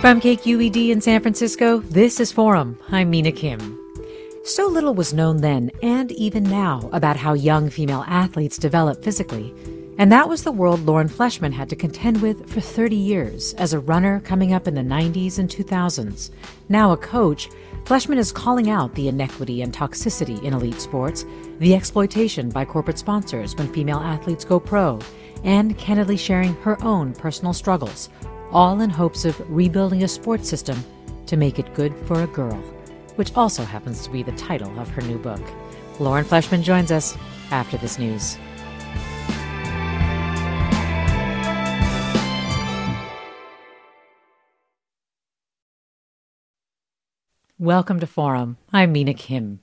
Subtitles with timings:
[0.00, 2.78] From KQED in San Francisco, this is Forum.
[2.88, 3.76] I'm Mina Kim.
[4.44, 9.52] So little was known then and even now about how young female athletes develop physically.
[9.98, 13.72] And that was the world Lauren Fleshman had to contend with for 30 years as
[13.72, 16.30] a runner coming up in the 90s and 2000s.
[16.68, 17.48] Now a coach,
[17.82, 21.24] Fleshman is calling out the inequity and toxicity in elite sports,
[21.58, 25.00] the exploitation by corporate sponsors when female athletes go pro,
[25.42, 28.10] and candidly sharing her own personal struggles
[28.52, 30.82] all in hopes of rebuilding a sports system
[31.26, 32.56] to make it good for a girl,
[33.16, 35.42] which also happens to be the title of her new book.
[36.00, 37.16] Lauren Fleshman joins us
[37.50, 38.38] after this news.
[47.58, 48.56] Welcome to Forum.
[48.72, 49.60] I'm Mina Kim.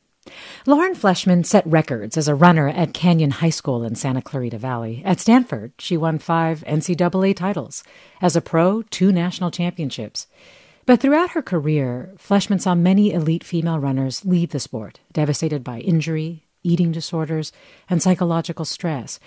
[0.65, 5.01] Lauren Fleshman set records as a runner at Canyon High School in Santa Clarita Valley.
[5.05, 7.83] At Stanford, she won five NCAA titles.
[8.21, 10.27] As a pro, two national championships.
[10.85, 15.79] But throughout her career, Fleshman saw many elite female runners leave the sport, devastated by
[15.79, 17.51] injury, eating disorders,
[17.89, 19.19] and psychological stress.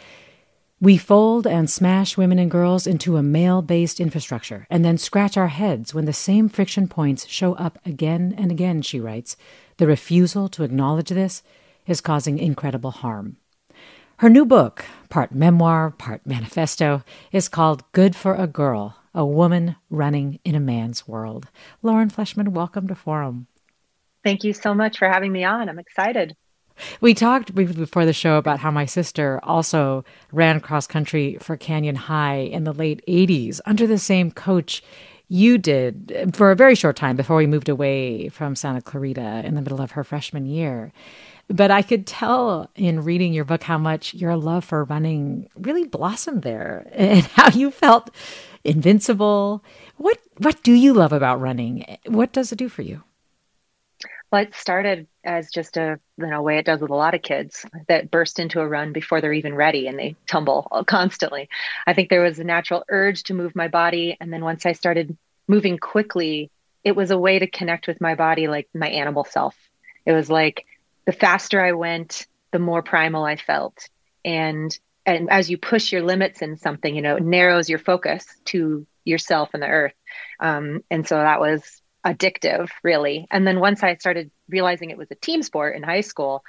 [0.81, 5.37] We fold and smash women and girls into a male based infrastructure and then scratch
[5.37, 9.37] our heads when the same friction points show up again and again, she writes.
[9.79, 11.45] The refusal to acknowledge this
[11.87, 13.37] is causing incredible harm.
[14.17, 19.77] Her new book, part memoir, part manifesto, is called Good for a Girl A Woman
[19.89, 21.47] Running in a Man's World.
[21.81, 23.47] Lauren Fleshman, welcome to Forum.
[24.25, 25.69] Thank you so much for having me on.
[25.69, 26.35] I'm excited.
[27.01, 31.95] We talked before the show about how my sister also ran cross country for Canyon
[31.95, 34.83] High in the late 80s under the same coach
[35.29, 39.43] you did uh, for a very short time before we moved away from Santa Clarita
[39.45, 40.93] in the middle of her freshman year.
[41.49, 45.85] But I could tell in reading your book how much your love for running really
[45.85, 48.11] blossomed there and how you felt
[48.65, 49.65] invincible.
[49.97, 51.99] What what do you love about running?
[52.07, 53.03] What does it do for you?
[54.31, 57.23] Well, it started as just a you know way it does with a lot of
[57.23, 61.49] kids that burst into a run before they're even ready and they tumble constantly.
[61.87, 64.73] I think there was a natural urge to move my body, and then once I
[64.73, 65.17] started
[65.47, 66.51] moving quickly,
[66.83, 69.55] it was a way to connect with my body like my animal self.
[70.07, 70.65] It was like
[71.05, 73.89] the faster I went, the more primal I felt,
[74.25, 78.27] and and as you push your limits in something, you know, it narrows your focus
[78.47, 79.95] to yourself and the earth.
[80.41, 83.27] Um, and so that was addictive, really.
[83.31, 86.45] And then once I started realizing it was a team sport in high school,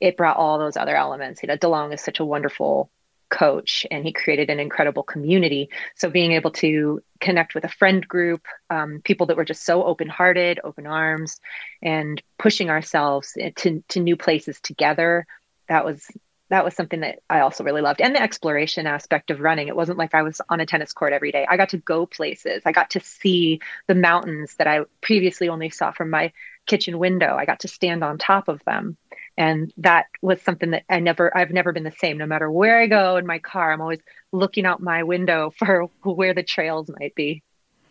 [0.00, 1.42] it brought all those other elements.
[1.42, 2.90] You know, DeLong is such a wonderful
[3.30, 5.70] coach and he created an incredible community.
[5.96, 9.84] So being able to connect with a friend group, um, people that were just so
[9.84, 11.40] open hearted, open arms,
[11.80, 15.26] and pushing ourselves to, to new places together,
[15.68, 16.06] that was
[16.52, 18.02] that was something that I also really loved.
[18.02, 19.68] And the exploration aspect of running.
[19.68, 21.46] It wasn't like I was on a tennis court every day.
[21.48, 22.60] I got to go places.
[22.66, 26.30] I got to see the mountains that I previously only saw from my
[26.66, 27.34] kitchen window.
[27.34, 28.98] I got to stand on top of them.
[29.38, 32.18] And that was something that I never, I've never been the same.
[32.18, 35.84] No matter where I go in my car, I'm always looking out my window for
[36.02, 37.42] where the trails might be.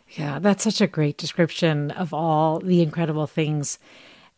[0.08, 3.80] Yeah, that's such a great description of all the incredible things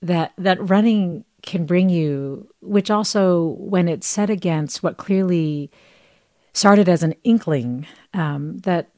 [0.01, 5.69] that that running can bring you, which also, when it's set against what clearly
[6.53, 8.89] started as an inkling um, that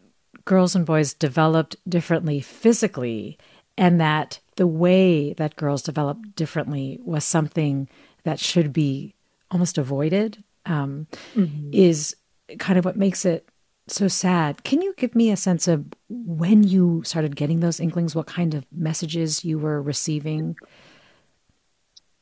[0.46, 3.38] girls and boys developed differently physically,
[3.78, 7.90] and that the way that girls developed differently was something
[8.24, 9.16] that should be
[9.52, 11.70] almost avoided, um, mm-hmm.
[11.74, 12.16] is
[12.60, 13.50] kind of what makes it
[13.88, 14.64] so sad.
[14.64, 18.54] Can you give me a sense of when you started getting those inklings, what kind
[18.54, 20.56] of messages you were receiving?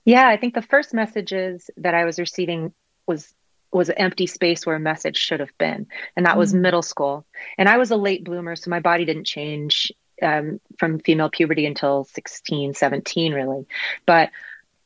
[0.06, 2.74] Yeah, I think the first messages that I was receiving
[3.08, 3.34] was
[3.72, 6.40] was an empty space where a message should have been, and that mm.
[6.40, 7.26] was middle school.
[7.58, 9.92] And I was a late bloomer, so my body didn't change
[10.22, 13.66] um, from female puberty until 16, 17, really.
[14.06, 14.30] But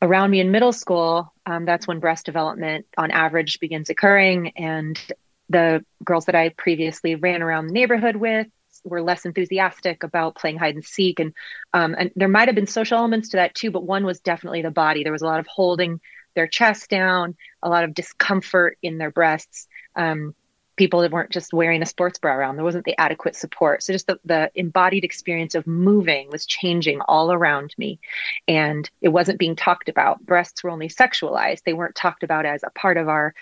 [0.00, 4.52] around me in middle school, um, that's when breast development on average begins occurring.
[4.56, 4.98] And
[5.48, 8.46] the girls that I previously ran around the neighborhood with
[8.88, 11.20] were less enthusiastic about playing hide and seek.
[11.20, 11.32] And,
[11.72, 14.62] um, and there might have been social elements to that too, but one was definitely
[14.62, 15.02] the body.
[15.02, 16.00] There was a lot of holding
[16.34, 19.66] their chest down, a lot of discomfort in their breasts.
[19.96, 20.34] Um,
[20.78, 22.56] people that weren't just wearing a sports bra around.
[22.56, 23.82] There wasn't the adequate support.
[23.82, 27.98] So just the, the embodied experience of moving was changing all around me.
[28.46, 30.24] And it wasn't being talked about.
[30.24, 31.64] Breasts were only sexualized.
[31.64, 33.34] They weren't talked about as a part of our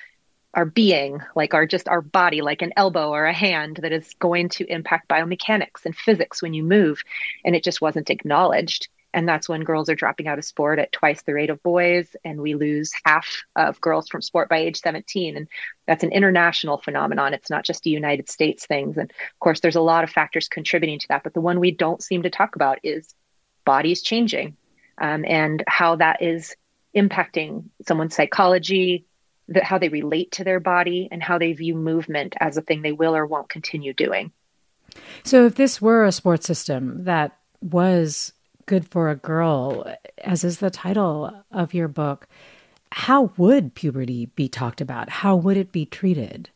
[0.57, 4.15] our being, like our just our body, like an elbow or a hand that is
[4.19, 7.03] going to impact biomechanics and physics when you move.
[7.45, 8.89] And it just wasn't acknowledged.
[9.13, 12.15] And that's when girls are dropping out of sport at twice the rate of boys.
[12.25, 15.37] And we lose half of girls from sport by age 17.
[15.37, 15.49] And
[15.87, 17.33] that's an international phenomenon.
[17.33, 18.95] It's not just a United States thing.
[18.99, 21.23] And of course, there's a lot of factors contributing to that.
[21.23, 23.15] But the one we don't seem to talk about is
[23.65, 24.57] bodies changing
[24.99, 26.55] um, and how that is
[26.95, 29.06] impacting someone's psychology,
[29.49, 32.83] that how they relate to their body, and how they view movement as a thing
[32.83, 34.33] they will or won't continue doing.
[35.25, 38.33] So, if this were a sports system that was
[38.67, 42.27] good for a girl, as is the title of your book,
[42.93, 45.09] how would puberty be talked about?
[45.09, 46.51] How would it be treated?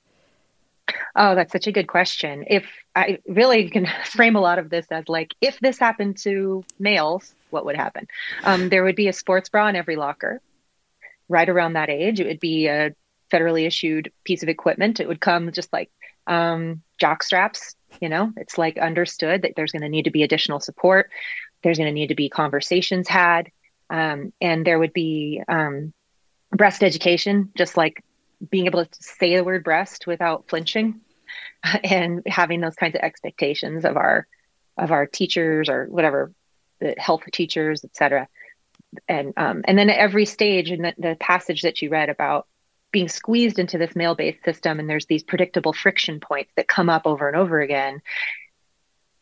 [1.16, 2.44] Oh, that's such a good question.
[2.46, 6.64] If I really can frame a lot of this as like, if this happened to
[6.78, 8.06] males, what would happen?
[8.44, 10.40] Um, there would be a sports bra in every locker.
[11.30, 12.94] Right around that age, it would be a
[13.32, 15.00] federally issued piece of equipment.
[15.00, 15.90] It would come just like
[16.26, 17.74] um, jock straps.
[18.00, 21.10] You know, it's like understood that there's going to need to be additional support
[21.62, 23.50] there's going to need to be conversations had
[23.88, 25.92] um, and there would be um,
[26.50, 28.02] breast education just like
[28.50, 31.00] being able to say the word breast without flinching
[31.84, 34.26] and having those kinds of expectations of our
[34.76, 36.32] of our teachers or whatever
[36.80, 38.28] the health teachers etc
[39.08, 42.46] and um, and then at every stage in the, the passage that you read about
[42.92, 46.90] being squeezed into this male based system and there's these predictable friction points that come
[46.90, 48.02] up over and over again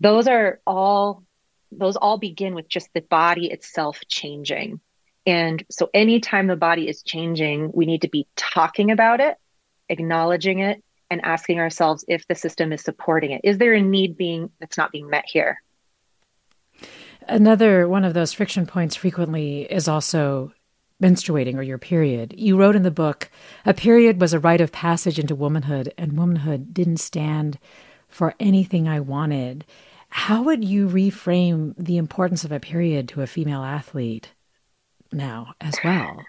[0.01, 1.25] those are all
[1.73, 4.81] those all begin with just the body itself changing.
[5.27, 9.37] And so anytime the body is changing, we need to be talking about it,
[9.89, 13.43] acknowledging it, and asking ourselves if the system is supporting it.
[13.45, 15.63] Is there a need being that's not being met here?
[17.29, 20.53] Another one of those friction points frequently is also
[21.03, 22.35] menstruating or your period.
[22.37, 23.31] You wrote in the book,
[23.67, 27.59] a period was a rite of passage into womanhood, and womanhood didn't stand
[28.09, 29.67] for anything I wanted.
[30.09, 34.33] How would you reframe the importance of a period to a female athlete
[35.13, 36.25] now as well?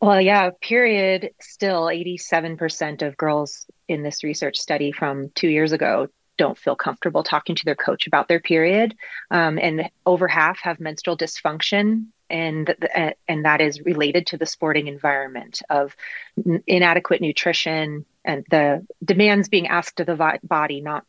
[0.00, 1.30] Well, yeah, period.
[1.40, 7.22] Still, 87% of girls in this research study from two years ago don't feel comfortable
[7.22, 8.94] talking to their coach about their period.
[9.30, 12.06] Um, and over half have menstrual dysfunction.
[12.28, 15.96] And, uh, and that is related to the sporting environment of
[16.44, 21.04] n- inadequate nutrition and the demands being asked of the vi- body, not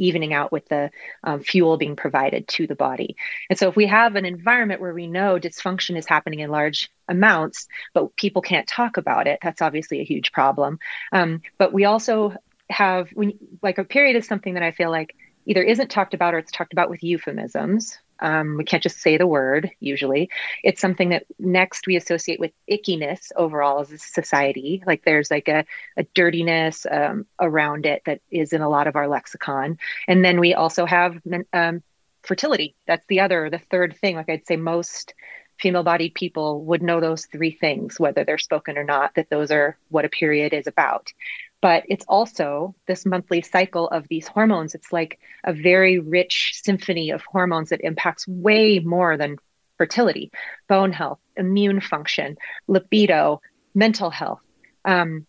[0.00, 0.90] evening out with the
[1.22, 3.16] um, fuel being provided to the body.
[3.48, 6.90] And so, if we have an environment where we know dysfunction is happening in large
[7.08, 10.78] amounts, but people can't talk about it, that's obviously a huge problem.
[11.12, 12.34] Um, but we also
[12.70, 15.14] have, when, like, a period is something that I feel like
[15.46, 17.98] either isn't talked about or it's talked about with euphemisms.
[18.20, 20.28] Um, we can't just say the word usually.
[20.62, 24.82] It's something that next we associate with ickiness overall as a society.
[24.86, 25.64] Like there's like a,
[25.96, 29.78] a dirtiness um, around it that is in a lot of our lexicon.
[30.06, 31.20] And then we also have
[31.54, 31.82] um,
[32.22, 32.74] fertility.
[32.86, 34.16] That's the other, the third thing.
[34.16, 35.14] Like I'd say most
[35.58, 39.50] female bodied people would know those three things, whether they're spoken or not, that those
[39.50, 41.12] are what a period is about
[41.60, 44.74] but it's also this monthly cycle of these hormones.
[44.74, 49.36] It's like a very rich symphony of hormones that impacts way more than
[49.76, 50.30] fertility,
[50.68, 52.36] bone health, immune function,
[52.66, 53.40] libido,
[53.74, 54.40] mental health.
[54.84, 55.26] Um,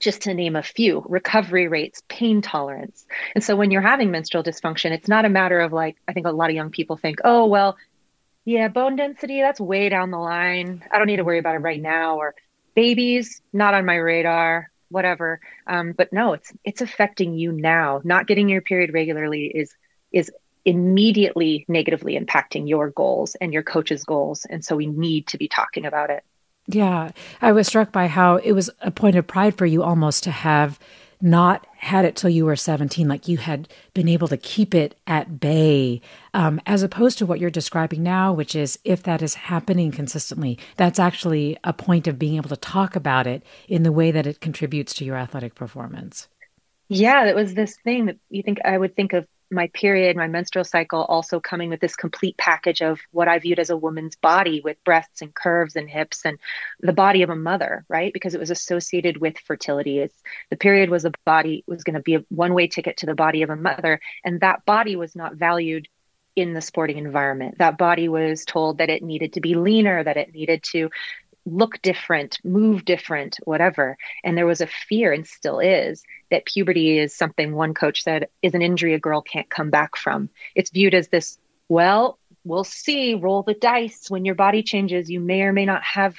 [0.00, 3.04] just to name a few, recovery rates, pain tolerance.
[3.34, 6.26] And so when you're having menstrual dysfunction, it's not a matter of like, I think
[6.26, 7.76] a lot of young people think, oh, well,
[8.44, 10.84] yeah, bone density, that's way down the line.
[10.92, 12.16] I don't need to worry about it right now.
[12.18, 12.36] Or
[12.74, 15.40] babies, not on my radar whatever.
[15.66, 18.00] Um, but no, it's it's affecting you now.
[18.04, 19.74] Not getting your period regularly is
[20.12, 20.30] is
[20.64, 24.44] immediately negatively impacting your goals and your coach's goals.
[24.48, 26.22] And so we need to be talking about it.
[26.66, 27.12] Yeah.
[27.40, 30.30] I was struck by how it was a point of pride for you almost to
[30.30, 30.78] have
[31.20, 34.96] not had it till you were 17, like you had been able to keep it
[35.06, 36.00] at bay,
[36.34, 40.58] um, as opposed to what you're describing now, which is if that is happening consistently,
[40.76, 44.26] that's actually a point of being able to talk about it in the way that
[44.26, 46.28] it contributes to your athletic performance.
[46.88, 50.26] Yeah, it was this thing that you think I would think of my period, my
[50.26, 54.16] menstrual cycle also coming with this complete package of what I viewed as a woman's
[54.16, 56.38] body with breasts and curves and hips and
[56.80, 58.12] the body of a mother, right?
[58.12, 59.98] Because it was associated with fertility.
[59.98, 63.14] It's the period was a body was going to be a one-way ticket to the
[63.14, 65.88] body of a mother and that body was not valued
[66.36, 67.58] in the sporting environment.
[67.58, 70.90] That body was told that it needed to be leaner, that it needed to
[71.48, 73.96] look different, move different, whatever.
[74.24, 78.28] And there was a fear, and still is, that puberty is something one coach said
[78.42, 80.28] is an injury a girl can't come back from.
[80.54, 81.38] It's viewed as this,
[81.68, 84.06] well, we'll see, roll the dice.
[84.08, 86.16] When your body changes, you may or may not have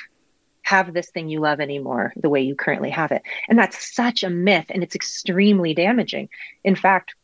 [0.63, 3.23] have this thing you love anymore the way you currently have it.
[3.47, 6.29] And that's such a myth and it's extremely damaging.
[6.63, 7.15] In fact,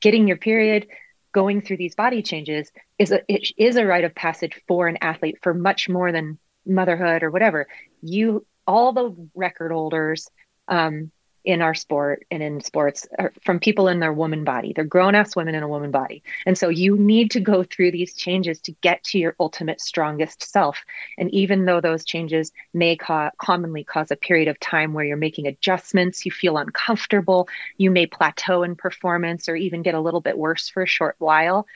[0.00, 0.88] getting your period,
[1.32, 4.98] going through these body changes is a it is a rite of passage for an
[5.00, 7.66] athlete for much more than motherhood or whatever
[8.02, 10.30] you all the record holders
[10.68, 11.10] um,
[11.44, 14.72] in our sport and in sports are from people in their woman body.
[14.74, 16.22] They're grown-ass women in a woman body.
[16.46, 20.42] And so you need to go through these changes to get to your ultimate strongest
[20.42, 20.82] self.
[21.18, 25.46] And even though those changes may commonly cause a period of time where you're making
[25.46, 30.38] adjustments you feel uncomfortable you may plateau in performance or even get a little bit
[30.38, 31.66] worse for a short while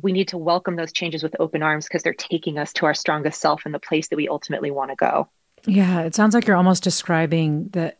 [0.00, 2.94] we need to welcome those changes with open arms because they're taking us to our
[2.94, 5.28] strongest self and the place that we ultimately want to go.
[5.66, 7.94] Yeah, it sounds like you're almost describing the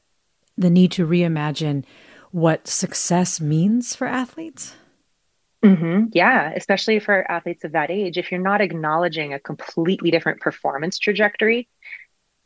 [0.56, 1.84] the need to reimagine
[2.30, 4.74] what success means for athletes.
[5.64, 6.06] Mm-hmm.
[6.12, 8.18] Yeah, especially for athletes of that age.
[8.18, 11.68] If you're not acknowledging a completely different performance trajectory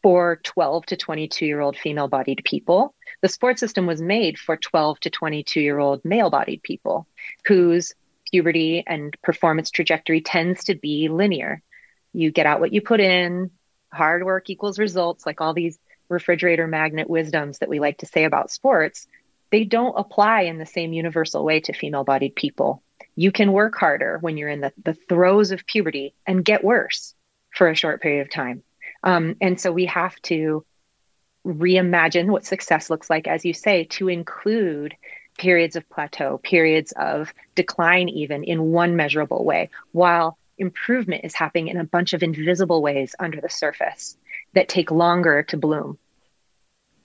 [0.02, 4.56] for 12 to 22 year old female bodied people, the sports system was made for
[4.56, 7.06] 12 to 22 year old male bodied people
[7.44, 7.92] whose
[8.30, 11.62] puberty and performance trajectory tends to be linear.
[12.12, 13.50] You get out what you put in,
[13.92, 18.24] hard work equals results, like all these refrigerator magnet wisdoms that we like to say
[18.24, 19.06] about sports,
[19.50, 22.82] they don't apply in the same universal way to female bodied people.
[23.16, 27.14] You can work harder when you're in the, the throes of puberty and get worse
[27.50, 28.62] for a short period of time.
[29.02, 30.64] Um, and so we have to
[31.46, 34.94] reimagine what success looks like, as you say, to include
[35.38, 41.68] periods of plateau, periods of decline, even in one measurable way, while improvement is happening
[41.68, 44.16] in a bunch of invisible ways under the surface
[44.54, 45.98] that take longer to bloom.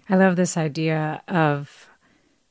[0.10, 1.88] I love this idea of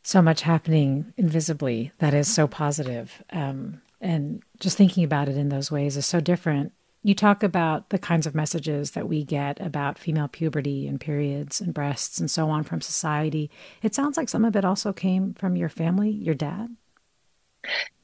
[0.03, 3.23] so much happening invisibly that is so positive.
[3.31, 7.91] Um, and just thinking about it in those ways is so different you talk about
[7.91, 12.31] the kinds of messages that we get about female puberty and periods and breasts and
[12.31, 13.51] so on from society.
[13.83, 16.77] It sounds like some of it also came from your family, your dad.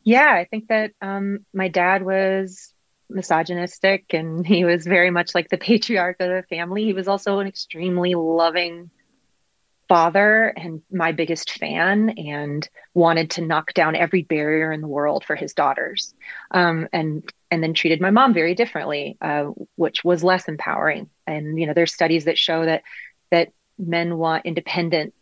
[0.03, 2.73] Yeah, I think that um, my dad was
[3.09, 6.85] misogynistic and he was very much like the patriarch of the family.
[6.85, 8.91] He was also an extremely loving
[9.89, 15.25] father and my biggest fan and wanted to knock down every barrier in the world
[15.25, 16.15] for his daughters
[16.51, 19.45] um, and and then treated my mom very differently uh,
[19.77, 22.83] which was less empowering and you know there's studies that show that
[23.31, 25.15] that men want independent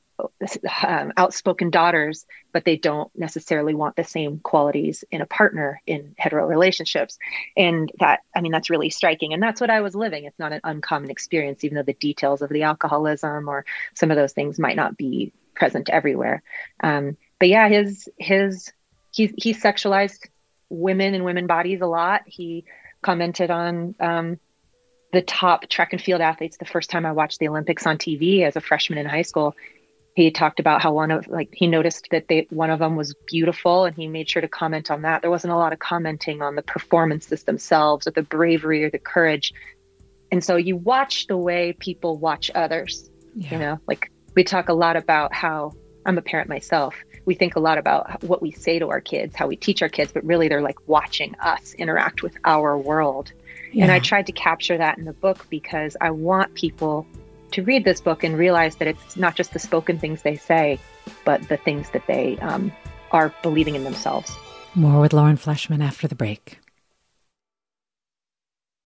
[0.87, 6.15] um, outspoken daughters, but they don't necessarily want the same qualities in a partner in
[6.17, 7.19] hetero relationships.
[7.57, 9.33] And that, I mean, that's really striking.
[9.33, 10.25] And that's what I was living.
[10.25, 13.65] It's not an uncommon experience, even though the details of the alcoholism or
[13.95, 16.43] some of those things might not be present everywhere.
[16.83, 18.73] Um, but yeah, his, his,
[19.13, 20.29] he, he sexualized
[20.69, 22.23] women and women bodies a lot.
[22.27, 22.65] He
[23.03, 24.39] commented on, um,
[25.13, 28.43] the top track and field athletes the first time I watched the Olympics on TV
[28.43, 29.55] as a freshman in high school
[30.17, 33.15] he talked about how one of like he noticed that they one of them was
[33.27, 36.41] beautiful and he made sure to comment on that there wasn't a lot of commenting
[36.43, 39.53] on the performances themselves or the bravery or the courage
[40.33, 43.53] and so you watch the way people watch others yeah.
[43.53, 45.71] you know like we talk a lot about how
[46.07, 46.95] i'm a parent myself
[47.27, 49.89] we think a lot about what we say to our kids how we teach our
[49.89, 53.33] kids but really they're like watching us interact with our world
[53.73, 53.83] yeah.
[53.83, 57.07] and i tried to capture that in the book because i want people
[57.53, 60.79] to read this book and realize that it's not just the spoken things they say,
[61.25, 62.73] but the things that they um,
[63.13, 64.31] are believing in themselves.
[64.75, 66.59] More with Lauren Fleshman after the break.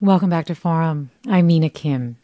[0.00, 1.10] Welcome back to Forum.
[1.26, 2.18] I'm Mina Kim.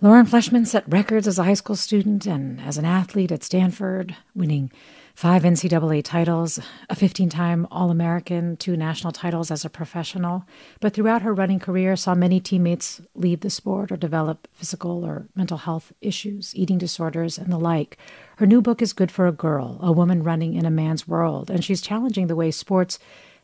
[0.00, 4.16] Lauren Fleshman set records as a high school student and as an athlete at Stanford,
[4.34, 4.72] winning
[5.14, 6.58] five NCAA titles,
[6.88, 10.46] a 15 time All American, two national titles as a professional.
[10.80, 15.26] But throughout her running career, saw many teammates leave the sport or develop physical or
[15.36, 17.98] mental health issues, eating disorders, and the like.
[18.38, 21.50] Her new book is Good for a Girl, a woman running in a man's world,
[21.50, 22.98] and she's challenging the way sports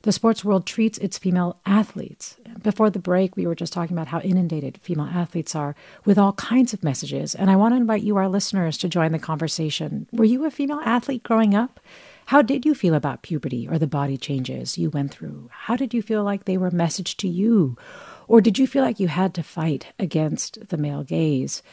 [0.06, 2.36] the sports world treats its female athletes.
[2.62, 6.32] Before the break, we were just talking about how inundated female athletes are with all
[6.34, 7.34] kinds of messages.
[7.34, 10.06] And I want to invite you, our listeners, to join the conversation.
[10.12, 11.80] Were you a female athlete growing up?
[12.26, 15.50] How did you feel about puberty or the body changes you went through?
[15.52, 17.76] How did you feel like they were messaged to you?
[18.28, 21.64] Or did you feel like you had to fight against the male gaze?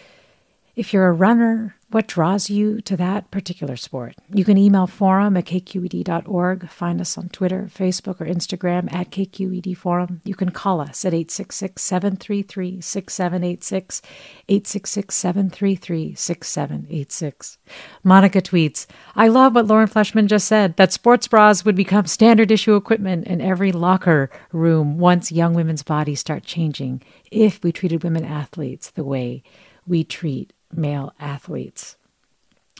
[0.75, 4.15] If you're a runner, what draws you to that particular sport?
[4.33, 6.67] You can email forum at kqed.org.
[6.67, 10.21] Find us on Twitter, Facebook, or Instagram at KQED Forum.
[10.23, 14.01] You can call us at 866 733 6786,
[14.49, 17.57] 866 733 6786.
[18.03, 22.49] Monica tweets I love what Lauren Fleshman just said that sports bras would become standard
[22.49, 28.03] issue equipment in every locker room once young women's bodies start changing if we treated
[28.03, 29.43] women athletes the way
[29.85, 31.97] we treat male athletes.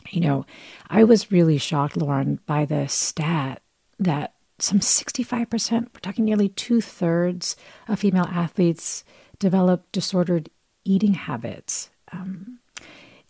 [0.09, 0.45] You know,
[0.89, 3.62] I was really shocked, Lauren, by the stat
[4.00, 7.55] that some 65%, we're talking nearly two thirds
[7.88, 9.03] of female athletes
[9.39, 10.50] develop disordered
[10.85, 11.89] eating habits.
[12.12, 12.59] Um,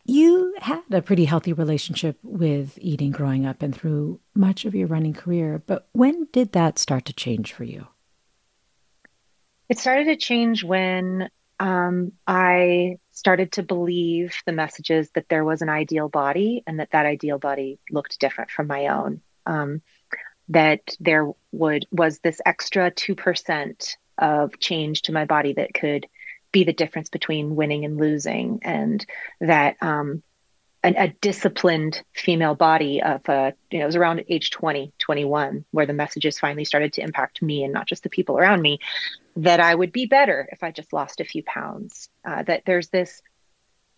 [0.05, 4.87] you had a pretty healthy relationship with eating growing up and through much of your
[4.87, 7.87] running career, but when did that start to change for you?
[9.69, 15.61] It started to change when um, I started to believe the messages that there was
[15.61, 19.21] an ideal body and that that ideal body looked different from my own.
[19.45, 19.81] Um,
[20.49, 26.05] that there would was this extra two percent of change to my body that could
[26.51, 29.05] be the difference between winning and losing, and
[29.39, 30.21] that um,
[30.83, 35.65] an, a disciplined female body of a, you know, it was around age 20, 21,
[35.71, 38.79] where the messages finally started to impact me and not just the people around me,
[39.37, 42.09] that I would be better if I just lost a few pounds.
[42.25, 43.21] Uh, that there's this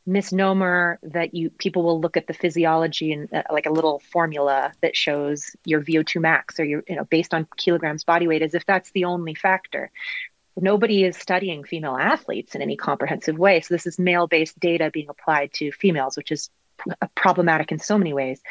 [0.05, 4.71] misnomer that you people will look at the physiology and uh, like a little formula
[4.81, 8.53] that shows your VO2 max or your you know based on kilograms body weight as
[8.53, 9.89] if that's the only factor.
[10.57, 13.59] Nobody is studying female athletes in any comprehensive way.
[13.59, 16.49] So this is male-based data being applied to females, which is
[17.15, 18.41] problematic in so many ways.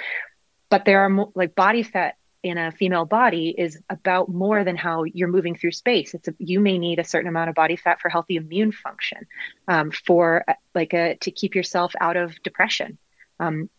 [0.71, 4.77] But there are mo- like body fat in a female body is about more than
[4.77, 6.13] how you're moving through space.
[6.13, 9.27] It's a, you may need a certain amount of body fat for healthy immune function,
[9.67, 12.99] um, for uh, like a, to keep yourself out of depression.
[13.41, 13.71] Um,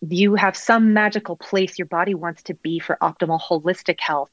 [0.00, 4.30] you have some magical place your body wants to be for optimal holistic health,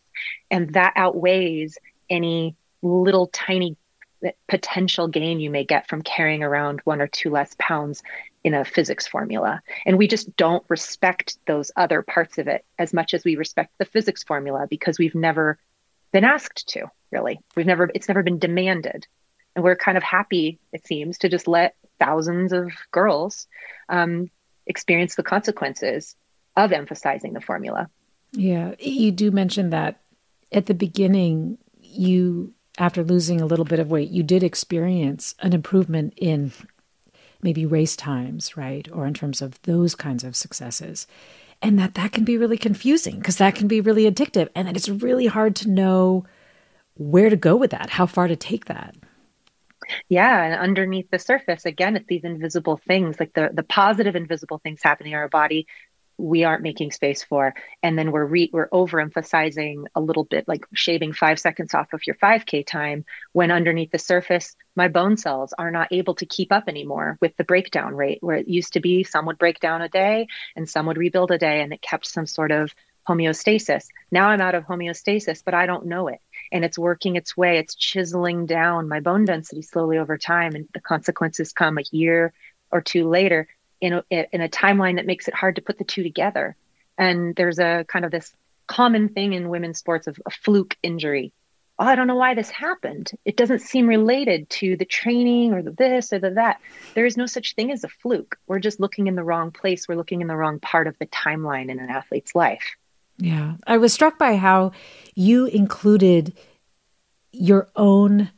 [0.49, 1.77] and that outweighs
[2.09, 3.77] any little tiny
[4.25, 8.01] uh, potential gain you may get from carrying around one or two less pounds
[8.45, 9.59] in a physics formula.
[9.87, 13.73] And we just don't respect those other parts of it as much as we respect
[13.79, 15.57] the physics formula because we've never
[16.11, 17.39] been asked to, really.
[17.55, 19.07] We've never, it's never been demanded.
[19.55, 23.47] And we're kind of happy, it seems, to just let thousands of girls
[23.89, 24.29] um,
[24.67, 26.15] experience the consequences
[26.55, 27.89] of emphasizing the formula.
[28.31, 30.01] Yeah, you do mention that
[30.51, 35.53] at the beginning, you, after losing a little bit of weight, you did experience an
[35.53, 36.51] improvement in
[37.41, 38.87] maybe race times, right?
[38.91, 41.07] Or in terms of those kinds of successes.
[41.61, 44.75] And that that can be really confusing because that can be really addictive and that
[44.75, 46.25] it's really hard to know
[46.95, 48.95] where to go with that, how far to take that.
[50.09, 54.59] Yeah, and underneath the surface, again, it's these invisible things, like the the positive invisible
[54.59, 55.67] things happening in our body
[56.17, 57.53] we aren't making space for.
[57.83, 62.05] And then we're re- we're overemphasizing a little bit like shaving 5 seconds off of
[62.07, 66.51] your 5k time when underneath the surface my bone cells are not able to keep
[66.51, 69.81] up anymore with the breakdown rate where it used to be some would break down
[69.81, 72.73] a day and some would rebuild a day and it kept some sort of
[73.07, 73.87] homeostasis.
[74.11, 76.19] Now i'm out of homeostasis but i don't know it.
[76.51, 80.55] And it's working its way it's chiseling down my bone density slowly over time.
[80.55, 82.33] And the consequences come a year
[82.71, 83.47] or two later
[83.81, 86.55] in a, in a timeline that makes it hard to put the two together.
[86.97, 88.33] And there's a kind of this
[88.67, 91.33] common thing in women's sports of a fluke injury.
[91.77, 93.11] Oh, I don't know why this happened.
[93.25, 96.61] It doesn't seem related to the training or the this or the that.
[96.93, 98.37] There is no such thing as a fluke.
[98.47, 99.87] We're just looking in the wrong place.
[99.87, 102.75] We're looking in the wrong part of the timeline in an athlete's life.
[103.17, 103.55] Yeah.
[103.67, 104.71] I was struck by how
[105.15, 106.33] you included
[107.33, 108.31] your own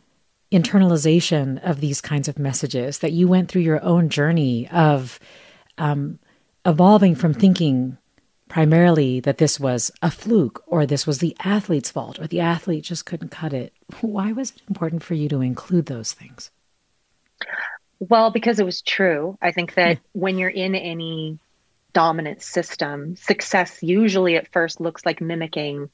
[0.51, 5.19] internalization of these kinds of messages, that you went through your own journey of
[5.77, 6.19] um,
[6.65, 7.97] evolving from thinking
[8.47, 12.83] primarily that this was a fluke or this was the athlete's fault or the athlete
[12.83, 13.73] just couldn't cut it.
[14.01, 16.51] Why was it important for you to include those things?
[17.99, 19.37] Well, because it was true.
[19.41, 21.39] I think that when you're in any
[21.93, 25.89] dominant system, success usually at first looks like mimicking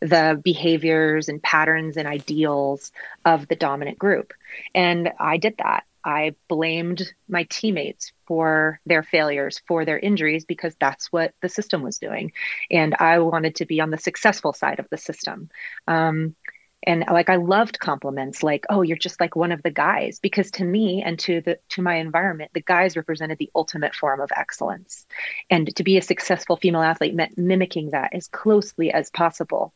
[0.00, 2.92] the behaviors and patterns and ideals
[3.24, 4.34] of the dominant group.
[4.74, 5.84] And I did that.
[6.04, 11.82] I blamed my teammates for their failures, for their injuries, because that's what the system
[11.82, 12.32] was doing.
[12.70, 15.50] And I wanted to be on the successful side of the system.
[15.88, 16.36] Um,
[16.82, 20.50] and like I loved compliments like, "Oh, you're just like one of the guys," because
[20.52, 24.30] to me and to the to my environment, the guys represented the ultimate form of
[24.36, 25.06] excellence.
[25.50, 29.72] And to be a successful female athlete meant mimicking that as closely as possible.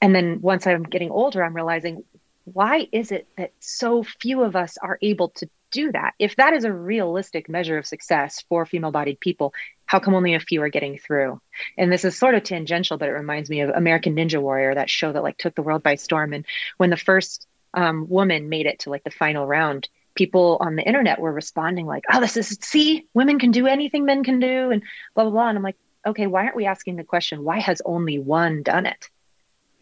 [0.00, 2.04] And then once I'm getting older, I'm realizing
[2.44, 6.14] why is it that so few of us are able to do that?
[6.18, 9.52] If that is a realistic measure of success for female bodied people,
[9.84, 11.40] how come only a few are getting through?
[11.76, 14.88] And this is sort of tangential, but it reminds me of American Ninja Warrior, that
[14.88, 16.32] show that like took the world by storm.
[16.32, 16.46] And
[16.78, 20.86] when the first um, woman made it to like the final round, people on the
[20.86, 24.70] internet were responding like, "Oh, this is see, women can do anything men can do,"
[24.70, 24.82] and
[25.14, 25.48] blah blah blah.
[25.48, 28.86] And I'm like, okay, why aren't we asking the question, why has only one done
[28.86, 29.08] it?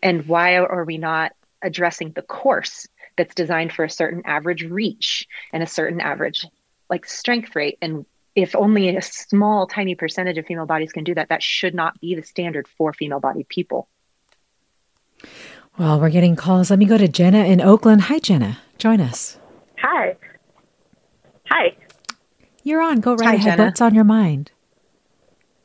[0.02, 5.26] And why are we not addressing the course that's designed for a certain average reach
[5.52, 6.46] and a certain average
[6.90, 7.78] like strength rate.
[7.80, 11.74] And if only a small tiny percentage of female bodies can do that that should
[11.74, 13.88] not be the standard for female bodied people.
[15.78, 16.70] Well we're getting calls.
[16.70, 18.02] Let me go to jenna in oakland.
[18.02, 18.58] Hi jenna.
[18.78, 19.38] Join us.
[19.78, 20.16] Hi.
[21.46, 21.76] Hi.
[22.62, 23.00] You're on.
[23.00, 23.56] Go right hi, ahead.
[23.56, 23.64] Jenna.
[23.64, 24.50] what's on your mind?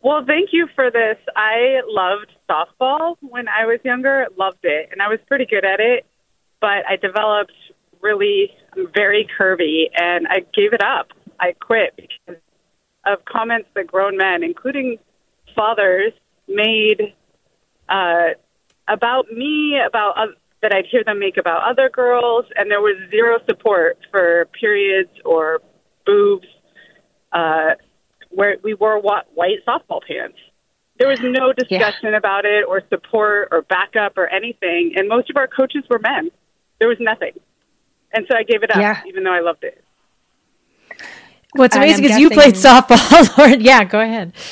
[0.01, 1.17] Well thank you for this.
[1.35, 4.27] I loved softball when i was younger.
[4.37, 4.89] Loved it.
[4.91, 6.05] And i was pretty good at it
[6.59, 7.53] but I developed
[8.01, 8.51] really
[8.95, 11.07] very curvy and I gave it up.
[11.39, 12.41] I quit because
[13.05, 14.97] of comments that grown men, including
[15.55, 16.13] fathers,
[16.47, 17.13] made
[17.89, 18.29] uh,
[18.87, 20.27] about me, about uh,
[20.61, 25.11] that I'd hear them make about other girls, and there was zero support for periods
[25.23, 25.61] or
[26.05, 26.47] boobs.
[27.31, 27.75] Uh,
[28.29, 30.37] where we wore white softball pants.
[30.99, 32.17] There was no discussion yeah.
[32.17, 36.31] about it or support or backup or anything, and most of our coaches were men
[36.79, 37.33] there was nothing.
[38.13, 39.01] And so I gave it up, yeah.
[39.05, 39.83] even though I loved it.
[41.53, 43.61] What's amazing is you played softball, Lauren.
[43.61, 44.33] Yeah, go ahead.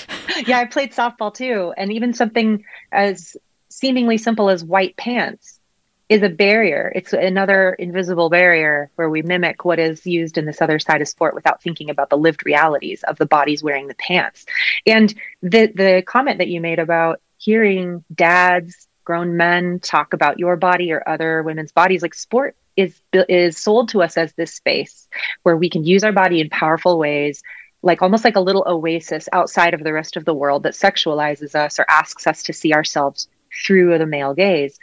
[0.46, 1.74] Yeah, I played softball too.
[1.78, 3.38] And even something as
[3.70, 5.62] seemingly simple as white pants
[6.10, 6.92] is a barrier.
[6.94, 11.08] It's another invisible barrier where we mimic what is used in this other side of
[11.08, 14.46] sport without thinking about the lived realities of the bodies wearing the pants.
[14.86, 20.56] And the the comment that you made about hearing dads grown men talk about your
[20.56, 25.08] body or other women's bodies like sport is is sold to us as this space
[25.44, 27.42] where we can use our body in powerful ways
[27.86, 31.54] like almost like a little oasis outside of the rest of the world that sexualizes
[31.54, 33.30] us or asks us to see ourselves
[33.66, 34.80] through the male gaze.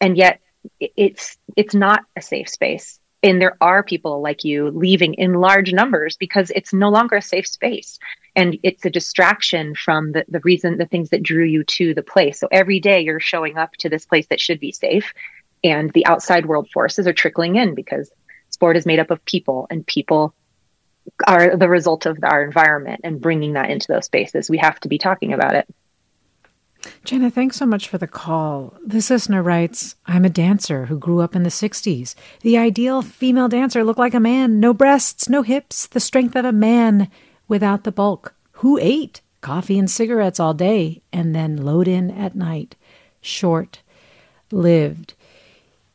[0.00, 0.40] And yet
[0.80, 5.72] it's it's not a safe space and there are people like you leaving in large
[5.72, 7.98] numbers because it's no longer a safe space.
[8.34, 12.02] And it's a distraction from the, the reason the things that drew you to the
[12.02, 12.38] place.
[12.38, 15.12] So every day you're showing up to this place that should be safe.
[15.64, 18.10] And the outside world forces are trickling in because
[18.50, 20.34] sport is made up of people and people
[21.26, 24.50] are the result of our environment and bringing that into those spaces.
[24.50, 25.66] We have to be talking about it
[27.04, 28.74] Jenna, thanks so much for the call.
[28.84, 32.14] This listener writes I'm a dancer who grew up in the 60s.
[32.40, 36.44] The ideal female dancer looked like a man no breasts, no hips, the strength of
[36.44, 37.08] a man
[37.48, 38.34] without the bulk.
[38.52, 42.74] Who ate coffee and cigarettes all day and then load in at night.
[43.20, 43.80] Short
[44.50, 45.14] lived.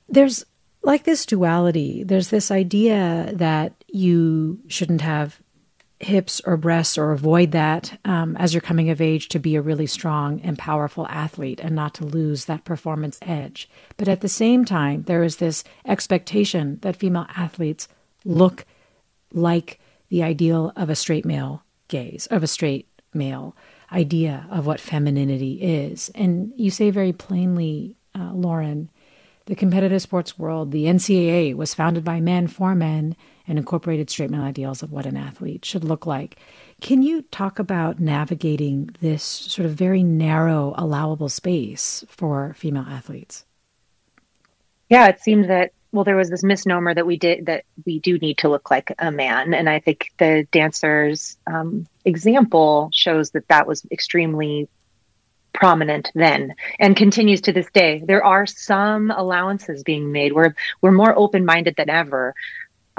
[0.07, 0.45] There's
[0.83, 2.03] like this duality.
[2.03, 5.40] There's this idea that you shouldn't have
[6.03, 9.61] hips or breasts or avoid that um, as you're coming of age to be a
[9.61, 13.69] really strong and powerful athlete and not to lose that performance edge.
[13.97, 17.87] But at the same time, there is this expectation that female athletes
[18.25, 18.65] look
[19.33, 23.55] like the ideal of a straight male gaze, of a straight male
[23.91, 26.09] idea of what femininity is.
[26.15, 28.89] And you say very plainly, uh, Lauren,
[29.45, 33.15] the competitive sports world, the NCAA, was founded by men for men
[33.47, 36.37] and incorporated straight male ideals of what an athlete should look like.
[36.79, 43.45] Can you talk about navigating this sort of very narrow, allowable space for female athletes?
[44.89, 48.17] Yeah, it seemed that well, there was this misnomer that we did that we do
[48.17, 53.47] need to look like a man, and I think the dancer's um, example shows that
[53.49, 54.69] that was extremely
[55.53, 58.01] prominent then and continues to this day.
[58.05, 60.33] There are some allowances being made.
[60.33, 62.33] We're we're more open minded than ever.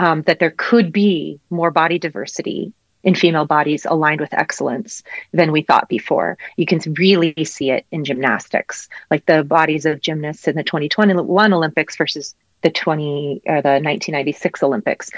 [0.03, 2.73] Um, that there could be more body diversity
[3.05, 6.37] in female bodies aligned with excellence than we thought before.
[6.57, 11.53] You can really see it in gymnastics, like the bodies of gymnasts in the 2021
[11.53, 15.11] Olympics versus the 20 or the 1996 Olympics.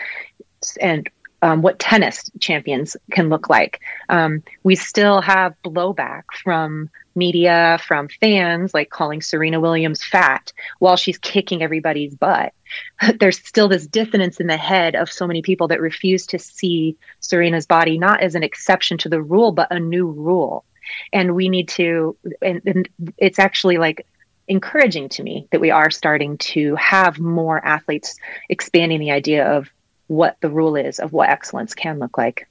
[0.82, 1.08] And
[1.44, 3.82] um, what tennis champions can look like.
[4.08, 10.96] Um, we still have blowback from media, from fans, like calling Serena Williams fat while
[10.96, 12.54] she's kicking everybody's butt.
[13.20, 16.96] There's still this dissonance in the head of so many people that refuse to see
[17.20, 20.64] Serena's body not as an exception to the rule, but a new rule.
[21.12, 24.06] And we need to, and, and it's actually like
[24.48, 28.16] encouraging to me that we are starting to have more athletes
[28.48, 29.68] expanding the idea of
[30.06, 32.48] what the rule is of what excellence can look like.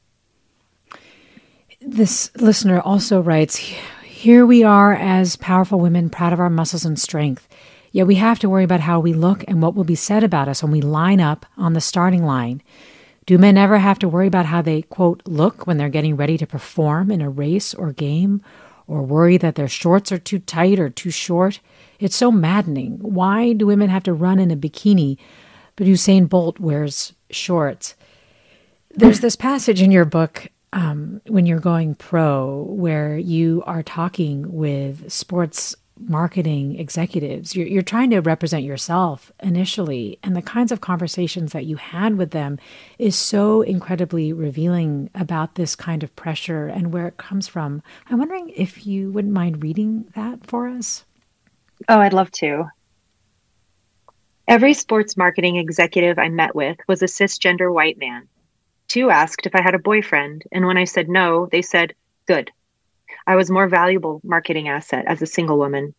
[1.82, 3.58] This listener also writes
[4.04, 7.48] Here we are as powerful women, proud of our muscles and strength.
[7.92, 10.48] Yet we have to worry about how we look and what will be said about
[10.48, 12.64] us when we line up on the starting line.
[13.26, 16.38] Do men ever have to worry about how they, quote, look when they're getting ready
[16.38, 18.42] to perform in a race or game,
[18.88, 21.60] or worry that their shorts are too tight or too short?
[22.00, 22.98] It's so maddening.
[23.00, 25.18] Why do women have to run in a bikini,
[25.76, 27.96] but Usain Bolt wears shorts.
[28.92, 34.52] There's this passage in your book um, when you're going pro where you are talking
[34.52, 37.56] with sports marketing executives.
[37.56, 42.18] You're, you're trying to represent yourself initially, and the kinds of conversations that you had
[42.18, 42.58] with them
[42.98, 47.82] is so incredibly revealing about this kind of pressure and where it comes from.
[48.10, 51.06] I'm wondering if you wouldn't mind reading that for us.
[51.88, 52.66] Oh, I'd love to.
[54.48, 58.28] Every sports marketing executive I met with was a cisgender white man.
[58.90, 61.96] Two asked if I had a boyfriend, and when I said no, they said,
[62.28, 62.52] Good.
[63.26, 65.96] I was more valuable marketing asset as a single woman.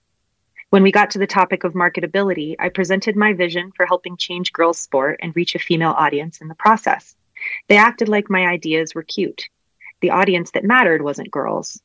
[0.69, 4.53] When we got to the topic of marketability, I presented my vision for helping change
[4.53, 7.17] girls' sport and reach a female audience in the process.
[7.69, 9.49] They acted like my ideas were cute.
[10.01, 11.81] The audience that mattered wasn't girls.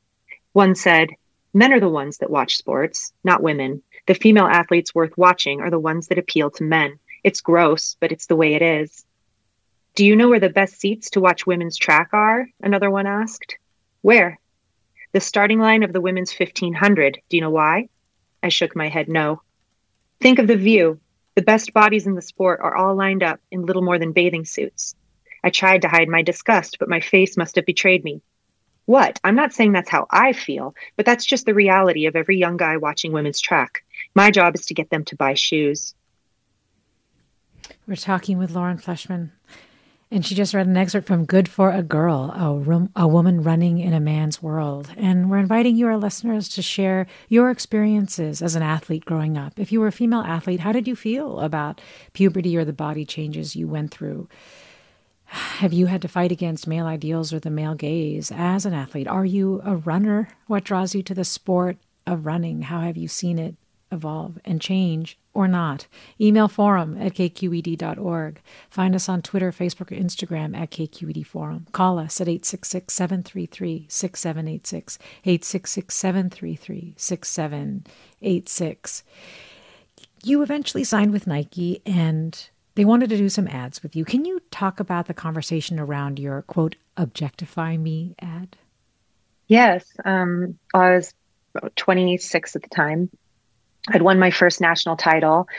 [0.51, 1.11] One said,
[1.53, 3.81] Men are the ones that watch sports, not women.
[4.07, 6.99] The female athletes worth watching are the ones that appeal to men.
[7.23, 9.05] It's gross, but it's the way it is.
[9.95, 12.47] Do you know where the best seats to watch women's track are?
[12.61, 13.57] Another one asked.
[14.01, 14.39] Where?
[15.11, 17.19] The starting line of the women's 1500.
[17.29, 17.89] Do you know why?
[18.41, 19.41] I shook my head no.
[20.21, 20.99] Think of the view.
[21.35, 24.45] The best bodies in the sport are all lined up in little more than bathing
[24.45, 24.95] suits.
[25.43, 28.21] I tried to hide my disgust, but my face must have betrayed me.
[28.89, 29.19] What?
[29.23, 32.57] I'm not saying that's how I feel, but that's just the reality of every young
[32.57, 33.83] guy watching women's track.
[34.15, 35.93] My job is to get them to buy shoes.
[37.85, 39.29] We're talking with Lauren Fleshman,
[40.09, 43.43] and she just read an excerpt from Good for a Girl, a, room, a woman
[43.43, 44.89] running in a man's world.
[44.97, 49.59] And we're inviting you, our listeners, to share your experiences as an athlete growing up.
[49.59, 51.79] If you were a female athlete, how did you feel about
[52.13, 54.27] puberty or the body changes you went through?
[55.29, 59.07] Have you had to fight against male ideals or the male gaze as an athlete?
[59.07, 60.29] Are you a runner?
[60.47, 62.63] What draws you to the sport of running?
[62.63, 63.55] How have you seen it
[63.91, 65.87] evolve and change or not.
[66.19, 68.41] Email forum at kqed.org.
[68.69, 71.67] Find us on Twitter, Facebook, or Instagram at KQED Forum.
[71.71, 74.99] Call us at 866 733 6786.
[75.25, 79.03] 866 733 6786.
[80.21, 84.05] You eventually signed with Nike and they wanted to do some ads with you.
[84.05, 88.55] Can you talk about the conversation around your quote, objectify me ad?
[89.47, 89.85] Yes.
[90.05, 91.13] Um, I was
[91.75, 93.09] 26 at the time
[93.89, 95.49] I'd won my first national title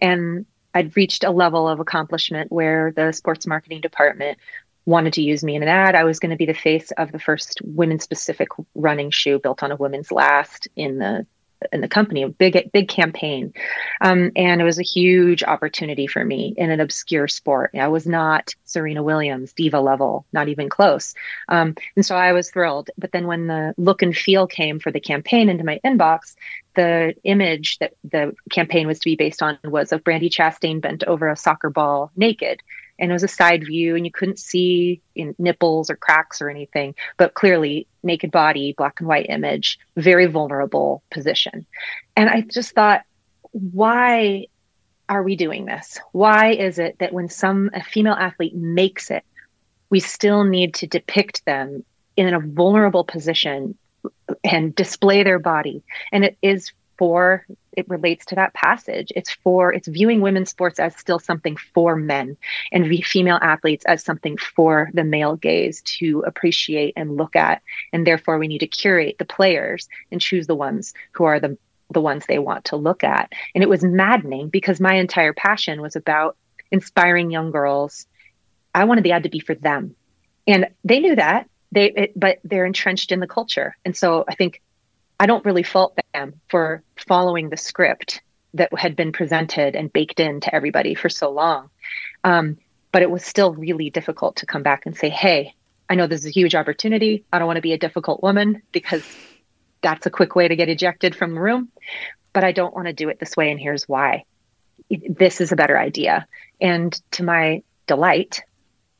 [0.00, 4.38] and I'd reached a level of accomplishment where the sports marketing department
[4.86, 5.94] wanted to use me in an ad.
[5.94, 9.62] I was going to be the face of the first women specific running shoe built
[9.62, 11.26] on a women's last in the
[11.72, 13.52] in the company, a big big campaign,
[14.00, 17.70] um, and it was a huge opportunity for me in an obscure sport.
[17.74, 21.14] I was not Serena Williams diva level, not even close,
[21.48, 22.90] um, and so I was thrilled.
[22.98, 26.34] But then when the look and feel came for the campaign into my inbox,
[26.74, 31.04] the image that the campaign was to be based on was of Brandi Chastain bent
[31.04, 32.62] over a soccer ball naked
[33.00, 35.00] and it was a side view and you couldn't see
[35.38, 41.02] nipples or cracks or anything but clearly naked body black and white image very vulnerable
[41.10, 41.66] position
[42.16, 43.02] and i just thought
[43.52, 44.46] why
[45.10, 45.98] are we doing this?
[46.12, 49.24] Why is it that when some a female athlete makes it,
[49.90, 51.84] we still need to depict them
[52.16, 53.76] in a vulnerable position
[54.44, 55.82] and display their body?
[56.12, 59.12] And it is for it relates to that passage.
[59.14, 62.36] It's for it's viewing women's sports as still something for men
[62.72, 67.62] and female athletes as something for the male gaze to appreciate and look at.
[67.92, 71.56] And therefore we need to curate the players and choose the ones who are the
[71.92, 73.32] the ones they want to look at.
[73.54, 76.36] And it was maddening because my entire passion was about
[76.70, 78.06] inspiring young girls.
[78.74, 79.96] I wanted the ad to be for them.
[80.46, 81.48] And they knew that.
[81.72, 83.76] They it, but they're entrenched in the culture.
[83.84, 84.62] And so I think
[85.20, 88.22] I don't really fault them for following the script
[88.54, 91.68] that had been presented and baked into everybody for so long.
[92.24, 92.56] Um,
[92.90, 95.54] but it was still really difficult to come back and say, hey,
[95.90, 97.26] I know this is a huge opportunity.
[97.30, 99.04] I don't want to be a difficult woman because
[99.82, 101.68] that's a quick way to get ejected from the room.
[102.32, 103.50] But I don't want to do it this way.
[103.50, 104.24] And here's why
[104.88, 106.26] this is a better idea.
[106.62, 108.42] And to my delight,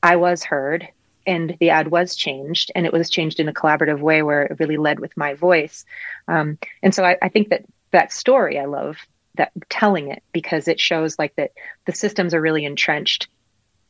[0.02, 0.86] I was heard
[1.30, 4.58] and the ad was changed and it was changed in a collaborative way where it
[4.58, 5.84] really led with my voice.
[6.28, 8.96] Um, and so I, I think that that story I love
[9.36, 11.52] that telling it because it shows like that
[11.86, 13.28] the systems are really entrenched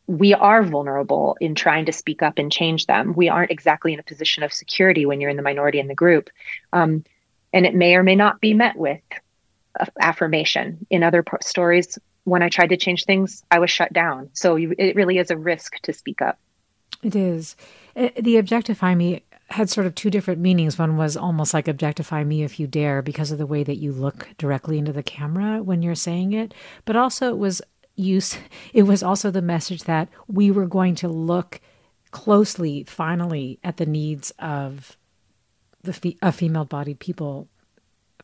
[0.06, 3.14] we are vulnerable in trying to speak up and change them.
[3.14, 5.94] We aren't exactly in a position of security when you're in the minority in the
[5.94, 6.30] group.
[6.72, 7.04] Um,
[7.52, 9.00] and it may or may not be met with
[10.00, 10.84] affirmation.
[10.90, 14.30] In other stories, when I tried to change things, I was shut down.
[14.32, 16.40] So you, it really is a risk to speak up.
[17.02, 17.56] It is.
[17.94, 20.78] It, the objectify me had sort of two different meanings.
[20.78, 23.92] One was almost like objectify me if you dare because of the way that you
[23.92, 27.60] look directly into the camera when you're saying it, but also it was
[27.96, 28.38] use,
[28.72, 31.60] it was also the message that we were going to look
[32.10, 34.96] closely, finally, at the needs of
[35.82, 37.48] the fe- of female-bodied people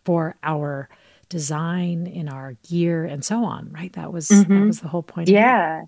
[0.05, 0.89] for our
[1.29, 3.71] design, in our gear, and so on.
[3.73, 3.93] Right?
[3.95, 4.53] That was mm-hmm.
[4.53, 5.29] that was the whole point.
[5.29, 5.83] Yeah.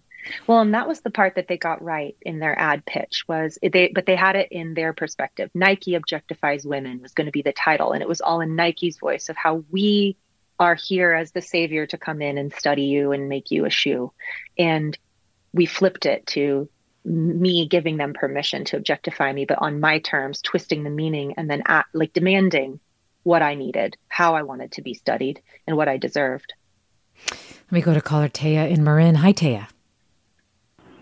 [0.47, 3.59] Well, and that was the part that they got right in their ad pitch was
[3.63, 5.51] they, but they had it in their perspective.
[5.55, 8.99] Nike objectifies women was going to be the title, and it was all in Nike's
[8.99, 10.17] voice of how we
[10.59, 13.71] are here as the savior to come in and study you and make you a
[13.71, 14.13] shoe.
[14.59, 14.99] And
[15.53, 16.69] we flipped it to
[17.05, 21.49] me giving them permission to objectify me, but on my terms, twisting the meaning and
[21.49, 22.81] then at, like demanding
[23.23, 26.53] what I needed, how I wanted to be studied, and what I deserved.
[27.31, 29.17] Let me go to caller Taya in Marin.
[29.17, 29.69] Hi, Taya.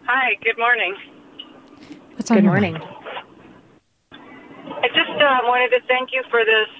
[0.07, 0.95] Hi, good morning.
[2.15, 2.75] What's on good your morning.
[2.75, 2.85] Mind?
[4.13, 6.71] I just uh, wanted to thank you for this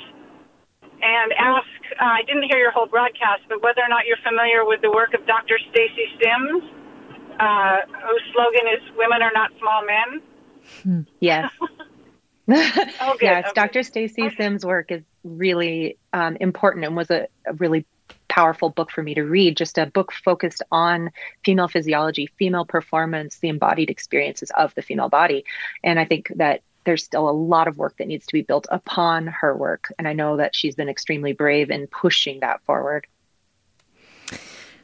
[1.03, 1.67] and ask
[2.01, 4.93] uh, I didn't hear your whole broadcast, but whether or not you're familiar with the
[4.93, 5.59] work of Dr.
[5.71, 6.63] Stacy Sims,
[7.41, 10.23] uh, whose slogan is "Women are not small men."
[10.85, 11.01] Hmm.
[11.19, 11.51] Yes.
[12.49, 13.53] oh, yes, okay.
[13.57, 13.83] Dr.
[13.83, 14.37] Stacy okay.
[14.37, 17.85] Sims' work is really um, important and was a, a really
[18.37, 19.57] powerful book for me to read.
[19.57, 21.11] Just a book focused on
[21.43, 25.45] female physiology, female performance, the embodied experiences of the female body,
[25.83, 28.67] and I think that there's still a lot of work that needs to be built
[28.71, 29.93] upon her work.
[29.99, 33.09] And I know that she's been extremely brave in pushing that forward.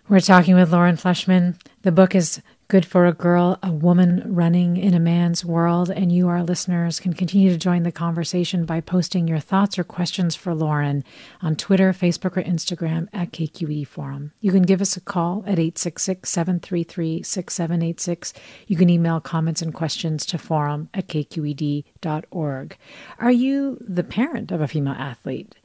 [0.08, 1.60] We're talking with Lauren Fleshman.
[1.82, 5.90] The book is Good for a Girl, a Woman Running in a Man's World.
[5.90, 9.84] And you, our listeners, can continue to join the conversation by posting your thoughts or
[9.84, 11.04] questions for Lauren
[11.42, 14.32] on Twitter, Facebook, or Instagram at KQED Forum.
[14.40, 18.32] You can give us a call at 866 733 6786.
[18.66, 22.76] You can email comments and questions to forum at kqed.org.
[23.18, 25.56] Are you the parent of a female athlete?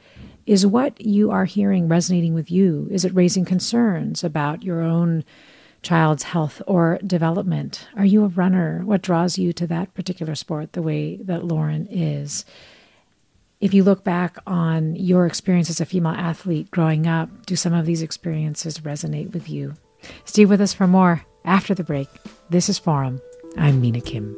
[0.45, 2.89] Is what you are hearing resonating with you?
[2.91, 5.23] Is it raising concerns about your own?
[5.87, 7.87] Child's health or development?
[7.95, 8.81] Are you a runner?
[8.83, 12.43] What draws you to that particular sport the way that Lauren is?
[13.61, 17.73] If you look back on your experience as a female athlete growing up, do some
[17.73, 19.75] of these experiences resonate with you?
[20.25, 22.09] Stay with us for more after the break.
[22.49, 23.21] This is Forum.
[23.57, 24.37] I'm Mina Kim.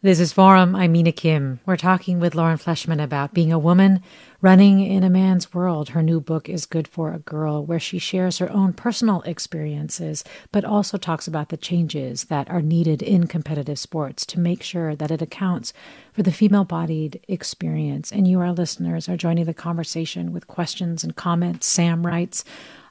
[0.00, 0.76] This is Forum.
[0.76, 1.58] I'm Mina Kim.
[1.66, 4.00] We're talking with Lauren Fleshman about being a woman
[4.40, 5.88] running in a man's world.
[5.88, 10.22] Her new book is Good for a Girl, where she shares her own personal experiences,
[10.52, 14.94] but also talks about the changes that are needed in competitive sports to make sure
[14.94, 15.72] that it accounts
[16.12, 18.12] for the female bodied experience.
[18.12, 21.66] And you, our listeners, are joining the conversation with questions and comments.
[21.66, 22.44] Sam writes,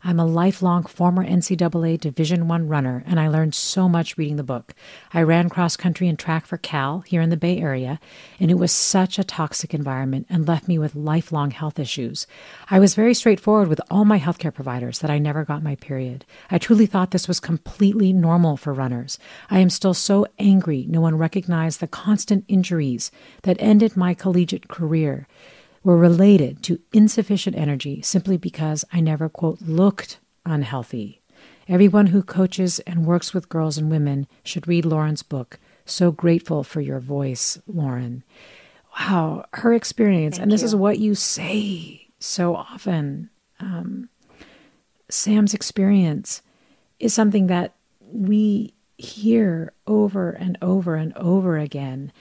[0.03, 4.43] I'm a lifelong former NCAA Division One runner, and I learned so much reading the
[4.43, 4.75] book.
[5.11, 7.99] I ran cross country and track for Cal here in the Bay Area,
[8.39, 12.27] and it was such a toxic environment and left me with lifelong health issues.
[12.69, 16.25] I was very straightforward with all my healthcare providers that I never got my period.
[16.51, 19.17] I truly thought this was completely normal for runners.
[19.49, 23.11] I am still so angry no one recognized the constant injuries
[23.43, 25.27] that ended my collegiate career
[25.87, 31.21] were related to insufficient energy simply because I never, quote, looked unhealthy.
[31.69, 35.59] Everyone who coaches and works with girls and women should read Lauren's book.
[35.85, 38.25] So grateful for your voice, Lauren.
[38.99, 40.65] Wow, her experience, Thank and this you.
[40.65, 43.29] is what you say so often.
[43.61, 44.09] Um,
[45.07, 46.41] Sam's experience
[46.99, 52.11] is something that we hear over and over and over again.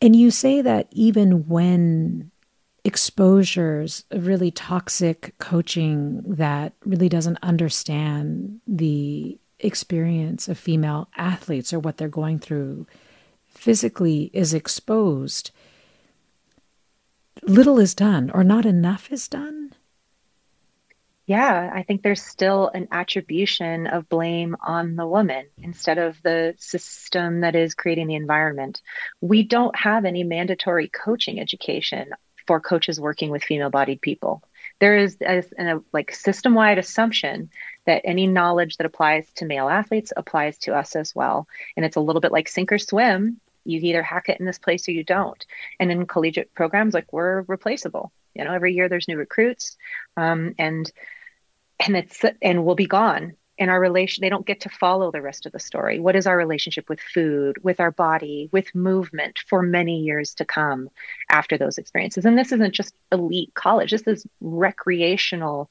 [0.00, 2.31] And you say that even when
[2.84, 11.78] exposures of really toxic coaching that really doesn't understand the experience of female athletes or
[11.78, 12.86] what they're going through
[13.46, 15.52] physically is exposed,
[17.42, 19.72] little is done or not enough is done.
[21.26, 26.54] Yeah, I think there's still an attribution of blame on the woman instead of the
[26.58, 28.82] system that is creating the environment.
[29.20, 32.10] We don't have any mandatory coaching education
[32.52, 34.42] for coaches working with female bodied people.
[34.78, 37.48] There is a, a like system wide assumption
[37.86, 41.48] that any knowledge that applies to male athletes applies to us as well.
[41.78, 43.40] And it's a little bit like sink or swim.
[43.64, 45.42] You either hack it in this place or you don't.
[45.80, 48.12] And in collegiate programs, like we're replaceable.
[48.34, 49.78] You know, every year there's new recruits,
[50.18, 50.92] um, and
[51.80, 55.22] and it's and we'll be gone in our relation they don't get to follow the
[55.22, 56.00] rest of the story.
[56.00, 60.44] What is our relationship with food with our body with movement for many years to
[60.44, 60.88] come
[61.30, 62.24] after those experiences?
[62.24, 63.90] And this isn't just elite college.
[63.90, 65.70] This is recreational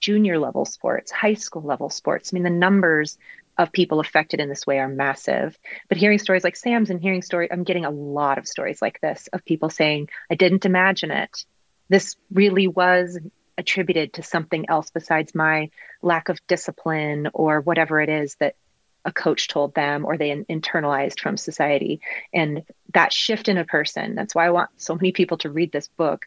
[0.00, 2.30] junior level sports high school level sports.
[2.32, 3.16] I mean the numbers
[3.56, 5.56] of people affected in this way are massive.
[5.88, 9.00] But hearing stories like sam's and hearing story i'm getting a lot of stories like
[9.00, 11.44] this of people saying i didn't imagine it.
[11.88, 13.18] This really was
[13.58, 15.70] attributed to something else besides my
[16.02, 18.56] lack of discipline or whatever it is that
[19.04, 22.00] a coach told them or they internalized from society.
[22.32, 22.62] And
[22.94, 25.88] that shift in a person, that's why I want so many people to read this
[25.88, 26.26] book.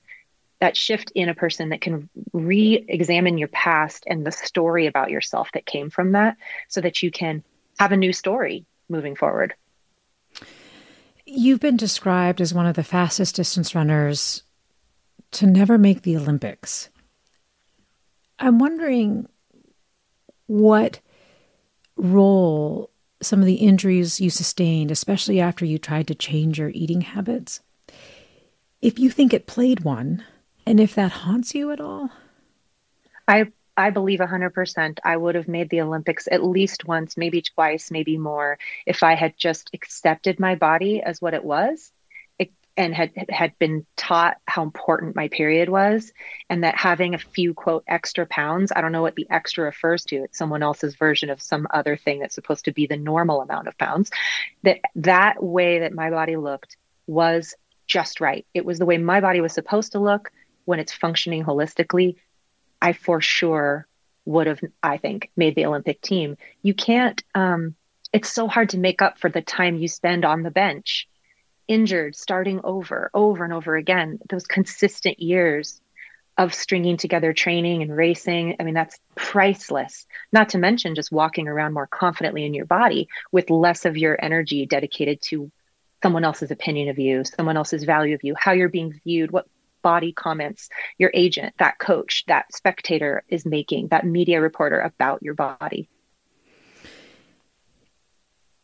[0.60, 5.12] That shift in a person that can re examine your past and the story about
[5.12, 6.36] yourself that came from that
[6.68, 7.44] so that you can
[7.80, 9.54] have a new story moving forward.
[11.26, 14.44] You've been described as one of the fastest distance runners
[15.32, 16.90] to never make the Olympics.
[18.40, 19.28] I'm wondering
[20.48, 21.00] what
[21.96, 27.02] role some of the injuries you sustained, especially after you tried to change your eating
[27.02, 27.62] habits,
[28.82, 30.24] if you think it played one,
[30.66, 32.12] and if that haunts you at all.
[33.28, 37.92] I I believe 100% I would have made the Olympics at least once, maybe twice,
[37.92, 38.58] maybe more,
[38.88, 41.92] if I had just accepted my body as what it was
[42.78, 46.14] and had had been taught how important my period was
[46.50, 50.06] and that having a few quote extra pounds i don't know what the extra refers
[50.06, 53.42] to it's someone else's version of some other thing that's supposed to be the normal
[53.42, 54.12] amount of pounds
[54.64, 57.56] that that way that my body looked was
[57.88, 58.46] just right.
[58.54, 60.32] It was the way my body was supposed to look
[60.66, 62.18] when it's functioning holistically.
[62.82, 63.88] I for sure
[64.26, 66.38] would have i think made the olympic team.
[66.62, 67.76] You can't um,
[68.14, 71.08] it's so hard to make up for the time you spend on the bench
[71.68, 75.82] injured, starting over, over and over again, those consistent years
[76.38, 78.56] of stringing together training and racing.
[78.60, 80.06] I mean, that's priceless.
[80.32, 84.18] Not to mention just walking around more confidently in your body with less of your
[84.24, 85.52] energy dedicated to
[86.04, 89.48] someone else's opinion of you, someone else's value of you, how you're being viewed, what
[89.82, 95.34] body comments your agent, that coach, that spectator is making, that media reporter about your
[95.34, 95.90] body.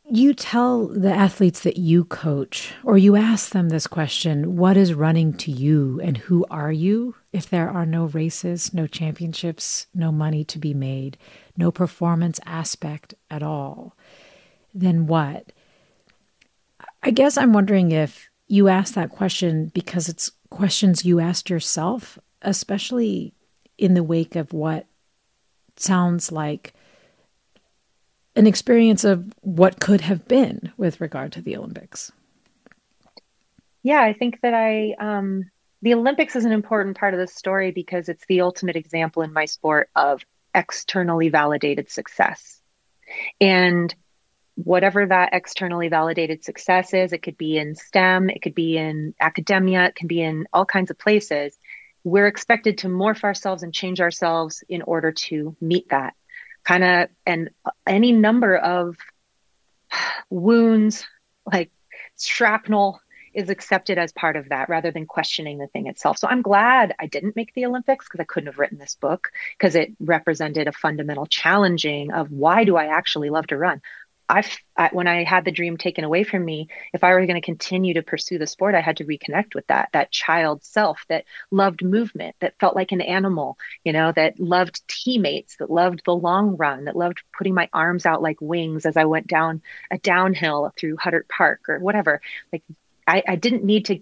[0.06, 4.94] You tell the athletes that you coach, or you ask them this question what is
[4.94, 7.16] running to you, and who are you?
[7.32, 11.18] If there are no races, no championships, no money to be made,
[11.56, 13.96] no performance aspect at all,
[14.74, 15.54] then what?
[17.02, 22.20] I guess I'm wondering if you ask that question because it's questions you asked yourself,
[22.42, 23.34] especially
[23.78, 24.86] in the wake of what
[25.78, 26.74] sounds like
[28.36, 32.12] an experience of what could have been with regard to the Olympics.
[33.84, 37.72] Yeah, I think that I, um, the Olympics is an important part of the story
[37.72, 40.24] because it's the ultimate example in my sport of
[40.56, 42.62] externally validated success.
[43.42, 43.94] And
[44.56, 49.14] whatever that externally validated success is, it could be in STEM, it could be in
[49.20, 51.58] academia, it can be in all kinds of places.
[52.04, 56.14] We're expected to morph ourselves and change ourselves in order to meet that
[56.64, 57.50] kind of, and
[57.86, 58.98] any number of
[60.30, 61.06] wounds,
[61.46, 61.72] like
[62.20, 63.00] shrapnel,
[63.34, 66.18] is accepted as part of that rather than questioning the thing itself.
[66.18, 69.32] So I'm glad I didn't make the Olympics because I couldn't have written this book
[69.58, 73.82] because it represented a fundamental challenging of why do I actually love to run?
[74.30, 74.44] I,
[74.78, 77.46] I, when I had the dream taken away from me, if I were going to
[77.46, 81.26] continue to pursue the sport, I had to reconnect with that that child self that
[81.52, 86.16] loved movement, that felt like an animal, you know, that loved teammates, that loved the
[86.16, 89.62] long run, that loved putting my arms out like wings as I went down
[89.92, 92.22] a downhill through Huddart Park or whatever.
[92.52, 92.64] Like
[93.06, 94.00] I, I didn't need to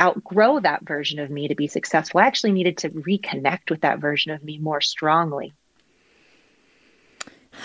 [0.00, 2.20] outgrow that version of me to be successful.
[2.20, 5.54] I actually needed to reconnect with that version of me more strongly.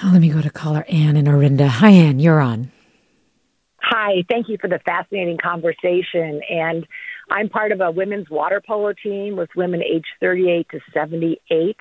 [0.03, 1.67] Oh, let me go to caller Anne and Orinda.
[1.67, 2.71] Hi, Anne, you're on.
[3.81, 6.41] Hi, thank you for the fascinating conversation.
[6.49, 6.85] And
[7.29, 11.77] I'm part of a women's water polo team with women aged 38 to 78.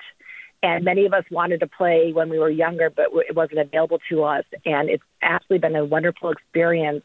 [0.63, 3.99] And many of us wanted to play when we were younger, but it wasn't available
[4.09, 4.45] to us.
[4.65, 7.03] And it's absolutely been a wonderful experience.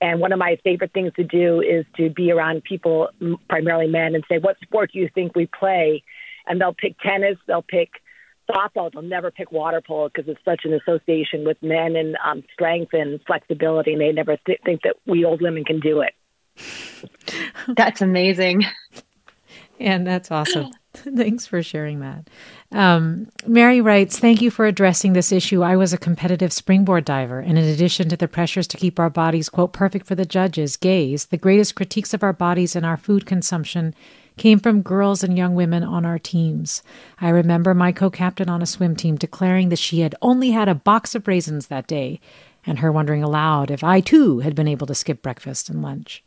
[0.00, 3.08] And one of my favorite things to do is to be around people,
[3.48, 6.02] primarily men, and say, What sport do you think we play?
[6.46, 7.90] And they'll pick tennis, they'll pick
[8.48, 12.42] softball, they'll never pick water polo because it's such an association with men and um,
[12.52, 16.14] strength and flexibility, and they never th- think that we old women can do it.
[17.76, 18.64] That's amazing.
[19.78, 20.70] And that's awesome.
[20.94, 22.30] Thanks for sharing that.
[22.72, 25.62] Um, Mary writes, Thank you for addressing this issue.
[25.62, 29.10] I was a competitive springboard diver, and in addition to the pressures to keep our
[29.10, 32.96] bodies, quote, perfect for the judges' gaze, the greatest critiques of our bodies and our
[32.96, 33.94] food consumption
[34.36, 36.82] came from girls and young women on our teams.
[37.20, 40.68] I remember my co captain on a swim team declaring that she had only had
[40.68, 42.20] a box of raisins that day,
[42.66, 46.22] and her wondering aloud if I too had been able to skip breakfast and lunch.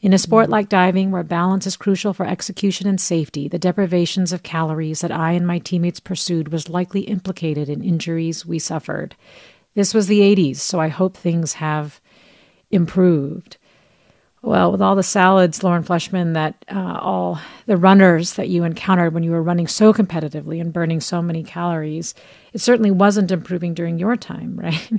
[0.00, 4.34] In a sport like diving, where balance is crucial for execution and safety, the deprivations
[4.34, 9.16] of calories that I and my teammates pursued was likely implicated in injuries we suffered.
[9.74, 12.02] This was the 80s, so I hope things have
[12.70, 13.56] improved.
[14.44, 19.14] Well, with all the salads, Lauren Fleshman, that uh, all the runners that you encountered
[19.14, 22.14] when you were running so competitively and burning so many calories,
[22.52, 24.92] it certainly wasn't improving during your time, right?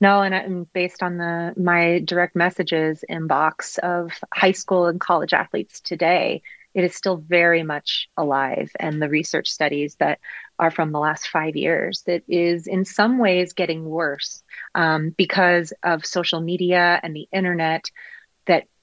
[0.00, 5.32] No, and, and based on the my direct messages inbox of high school and college
[5.32, 6.40] athletes today,
[6.72, 8.70] it is still very much alive.
[8.78, 10.20] And the research studies that
[10.60, 14.44] are from the last five years, that is in some ways getting worse
[14.76, 17.90] um, because of social media and the internet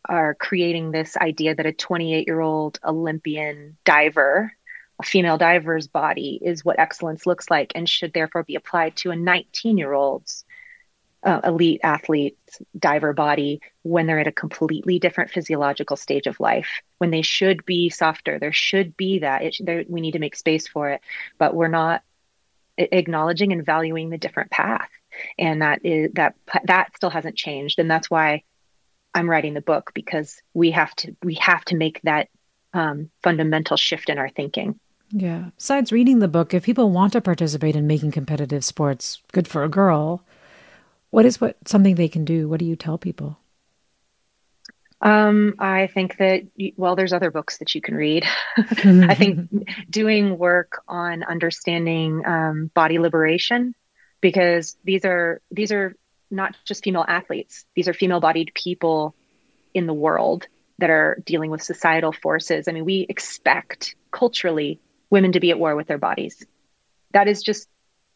[0.08, 4.54] are creating this idea that a 28 year old Olympian diver,
[5.00, 9.12] a female diver's body, is what excellence looks like and should therefore be applied to
[9.12, 10.46] a 19 year old's
[11.24, 12.38] uh, elite athlete
[12.78, 16.82] diver body when they're at a completely different physiological stage of life.
[16.98, 19.42] When they should be softer there should be that.
[19.44, 21.02] It, we need to make space for it
[21.38, 22.04] but we're not
[22.78, 24.90] acknowledging and valuing the different path.
[25.38, 26.36] And that is that
[26.66, 27.80] that still hasn't changed.
[27.80, 28.44] And that's why
[29.14, 32.30] I'm writing the book because we have to we have to make that
[32.74, 34.80] um, fundamental shift in our thinking.
[35.12, 35.50] Yeah.
[35.58, 39.64] Besides reading the book, if people want to participate in making competitive sports good for
[39.64, 40.24] a girl,
[41.12, 42.50] what is what something they can do?
[42.50, 43.38] What do you tell people?
[45.04, 46.44] Um, I think that
[46.78, 48.26] well, there's other books that you can read.
[48.58, 49.50] I think
[49.90, 53.76] doing work on understanding um, body liberation
[54.22, 55.96] because these are these are
[56.34, 57.66] not just female athletes.
[57.76, 59.16] These are female bodied people
[59.74, 60.48] in the world
[60.80, 62.68] that are dealing with societal forces.
[62.68, 64.80] I mean, we expect culturally
[65.10, 66.46] women to be at war with their bodies.
[67.12, 67.70] That is just,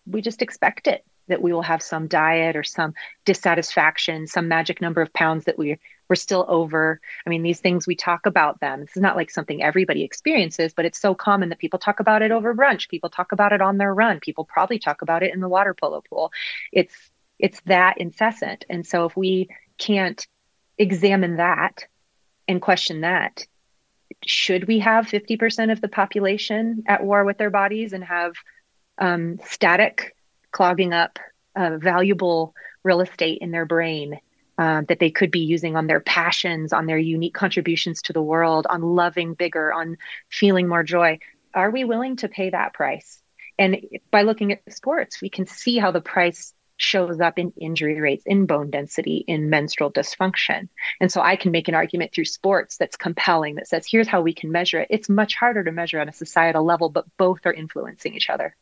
[0.05, 2.93] we just expect it that we will have some diet or some
[3.25, 5.77] dissatisfaction, some magic number of pounds that we
[6.09, 7.01] we're still over.
[7.25, 8.79] I mean, these things we talk about them.
[8.79, 12.21] This is not like something everybody experiences, but it's so common that people talk about
[12.21, 12.87] it over brunch.
[12.87, 14.21] People talk about it on their run.
[14.21, 16.31] People probably talk about it in the water polo pool.
[16.71, 16.95] It's
[17.39, 18.65] it's that incessant.
[18.69, 20.25] And so if we can't
[20.77, 21.85] examine that
[22.47, 23.45] and question that,
[24.25, 28.33] should we have 50% of the population at war with their bodies and have
[28.97, 30.15] um, static
[30.51, 31.19] clogging up
[31.55, 34.19] uh, valuable real estate in their brain
[34.57, 38.21] uh, that they could be using on their passions, on their unique contributions to the
[38.21, 39.97] world, on loving bigger, on
[40.29, 41.19] feeling more joy.
[41.53, 43.21] Are we willing to pay that price?
[43.59, 47.99] And by looking at sports, we can see how the price shows up in injury
[47.99, 50.69] rates, in bone density, in menstrual dysfunction.
[51.01, 54.21] And so I can make an argument through sports that's compelling that says, here's how
[54.21, 54.87] we can measure it.
[54.89, 58.55] It's much harder to measure on a societal level, but both are influencing each other.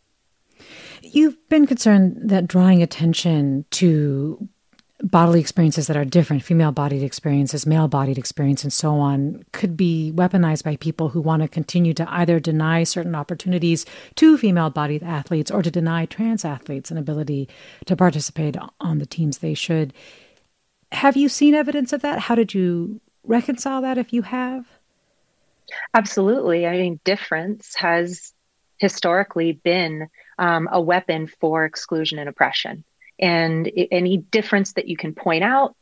[1.01, 4.47] You've been concerned that drawing attention to
[5.03, 9.75] bodily experiences that are different, female bodied experiences, male bodied experience, and so on, could
[9.75, 13.85] be weaponized by people who want to continue to either deny certain opportunities
[14.15, 17.49] to female bodied athletes or to deny trans athletes an ability
[17.85, 19.93] to participate on the teams they should.
[20.91, 22.19] Have you seen evidence of that?
[22.19, 24.65] How did you reconcile that if you have?
[25.93, 26.65] Absolutely.
[26.65, 28.33] I mean, difference has
[28.77, 32.83] historically been um, a weapon for exclusion and oppression.
[33.19, 35.75] And any difference that you can point out,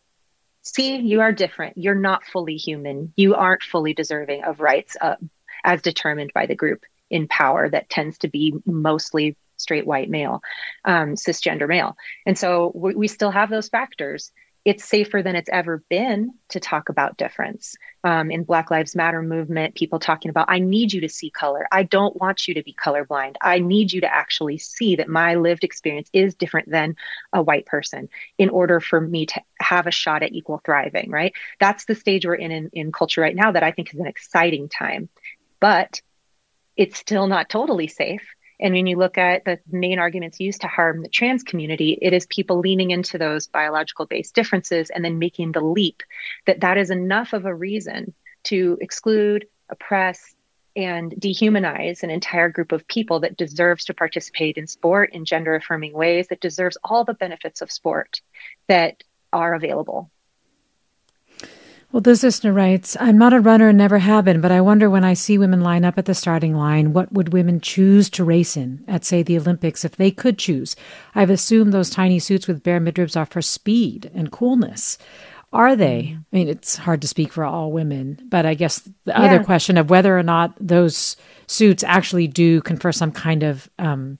[0.62, 1.78] see, you are different.
[1.78, 3.14] You're not fully human.
[3.16, 5.16] You aren't fully deserving of rights uh,
[5.64, 10.42] as determined by the group in power that tends to be mostly straight white male,
[10.86, 11.96] um, cisgender male.
[12.26, 14.32] And so we, we still have those factors
[14.66, 17.76] it's safer than it's ever been to talk about difference.
[18.06, 21.68] Um, in Black Lives Matter movement, people talking about, I need you to see color.
[21.72, 23.36] I don't want you to be colorblind.
[23.42, 26.96] I need you to actually see that my lived experience is different than
[27.34, 28.08] a white person
[28.38, 31.34] in order for me to have a shot at equal thriving, right?
[31.60, 34.08] That's the stage we're in, in in culture right now that I think is an
[34.08, 35.10] exciting time.
[35.60, 36.02] But
[36.76, 38.24] it's still not totally safe
[38.60, 42.14] and when you look at the main arguments used to harm the trans community, it
[42.14, 46.04] is people leaning into those biological based differences and then making the leap
[46.46, 50.36] that that is enough of a reason to exclude, oppress,
[50.76, 55.56] and dehumanize an entire group of people that deserves to participate in sport in gender
[55.56, 58.22] affirming ways, that deserves all the benefits of sport
[58.68, 60.10] that are available.
[61.94, 64.90] Well, this listener writes, I'm not a runner and never have been, but I wonder
[64.90, 68.24] when I see women line up at the starting line, what would women choose to
[68.24, 70.76] race in at, say, the Olympics if they could choose?
[71.14, 74.98] I've assumed those tiny suits with bare midriffs are for speed and coolness.
[75.54, 76.18] Are they?
[76.18, 79.22] I mean, it's hard to speak for all women, but I guess the yeah.
[79.22, 81.16] other question of whether or not those
[81.46, 84.18] suits actually do confer some kind of um,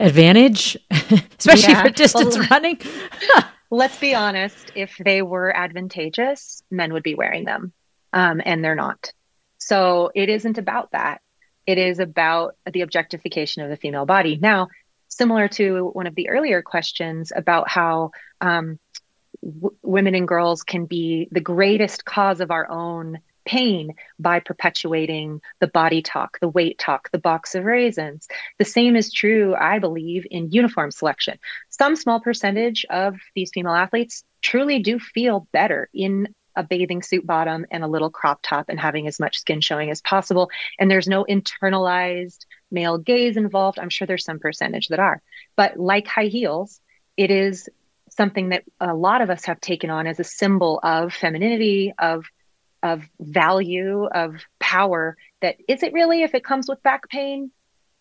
[0.00, 0.78] advantage,
[1.38, 1.82] especially yeah.
[1.82, 2.80] for distance well, running.
[3.72, 7.72] let's be honest, if they were advantageous, men would be wearing them,
[8.12, 9.12] um, and they're not.
[9.58, 11.22] So it isn't about that.
[11.66, 14.38] It is about the objectification of the female body.
[14.40, 14.68] Now,
[15.08, 18.10] similar to one of the earlier questions about how
[18.42, 18.78] um,
[19.42, 25.40] w- women and girls can be the greatest cause of our own pain by perpetuating
[25.60, 28.28] the body talk, the weight talk, the box of raisins.
[28.58, 31.38] The same is true, I believe, in uniform selection.
[31.70, 37.26] Some small percentage of these female athletes truly do feel better in a bathing suit
[37.26, 40.50] bottom and a little crop top and having as much skin showing as possible.
[40.78, 43.78] And there's no internalized male gaze involved.
[43.78, 45.22] I'm sure there's some percentage that are.
[45.56, 46.80] But like high heels,
[47.16, 47.68] it is
[48.10, 52.24] something that a lot of us have taken on as a symbol of femininity, of
[52.82, 57.50] of value of power that is it really if it comes with back pain?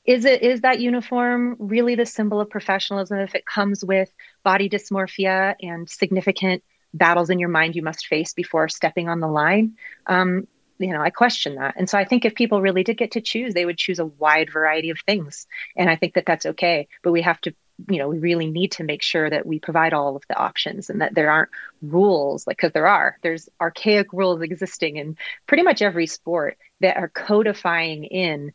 [0.06, 4.12] Is it is that uniform really the symbol of professionalism if it comes with
[4.44, 6.64] body dysmorphia and significant
[6.94, 9.76] battles in your mind you must face before stepping on the line?
[10.08, 10.48] Um,
[10.80, 11.76] you know i question that.
[11.78, 14.06] And so i think if people really did get to choose they would choose a
[14.06, 15.46] wide variety of things.
[15.76, 16.88] And i think that that's okay.
[17.04, 17.54] But we have to
[17.90, 20.90] you know we really need to make sure that we provide all of the options
[20.90, 21.50] and that there aren't
[21.82, 25.18] rules like because there are there's archaic rules existing in
[25.48, 28.54] pretty much every sport that are codifying in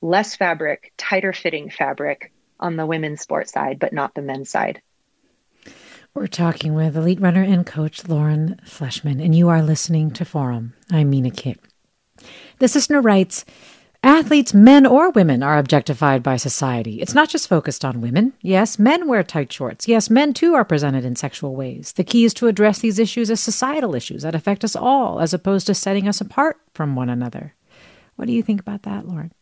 [0.00, 4.80] less fabric tighter fitting fabric on the women's sports side but not the men's side.
[6.12, 10.74] We're talking with elite runner and coach lauren fleshman and you are listening to forum.
[10.90, 11.30] I'm mina
[12.58, 13.44] this listener writes
[14.02, 17.02] Athletes, men or women, are objectified by society.
[17.02, 18.32] It's not just focused on women.
[18.40, 19.86] Yes, men wear tight shorts.
[19.86, 21.92] Yes, men too are presented in sexual ways.
[21.92, 25.34] The key is to address these issues as societal issues that affect us all, as
[25.34, 27.54] opposed to setting us apart from one another.
[28.16, 29.32] What do you think about that, Lauren?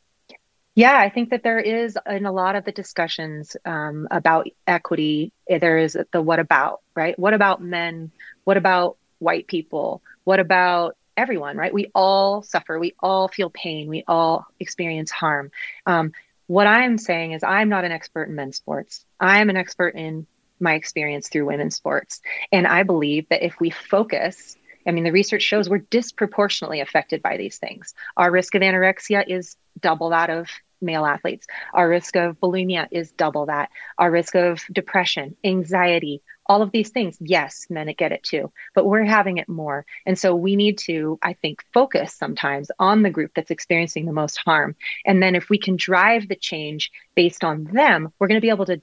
[0.75, 5.33] Yeah, I think that there is in a lot of the discussions um, about equity,
[5.49, 7.17] there is the what about, right?
[7.17, 8.11] What about men?
[8.43, 10.03] What about white people?
[10.25, 11.75] What about everyone, right?
[11.75, 15.51] We all suffer, we all feel pain, we all experience harm.
[15.85, 16.13] Um,
[16.47, 19.05] what I'm saying is, I'm not an expert in men's sports.
[19.21, 20.27] I'm an expert in
[20.61, 22.21] my experience through women's sports.
[22.53, 24.57] And I believe that if we focus,
[24.87, 27.95] I mean, the research shows we're disproportionately affected by these things.
[28.17, 30.49] Our risk of anorexia is double that of
[30.81, 31.47] male athletes.
[31.75, 33.71] Our risk of bulimia is double that.
[33.99, 38.87] Our risk of depression, anxiety, all of these things, yes, men get it too, but
[38.87, 39.85] we're having it more.
[40.07, 44.13] And so we need to, I think, focus sometimes on the group that's experiencing the
[44.13, 44.75] most harm.
[45.05, 48.49] And then if we can drive the change based on them, we're going to be
[48.49, 48.81] able to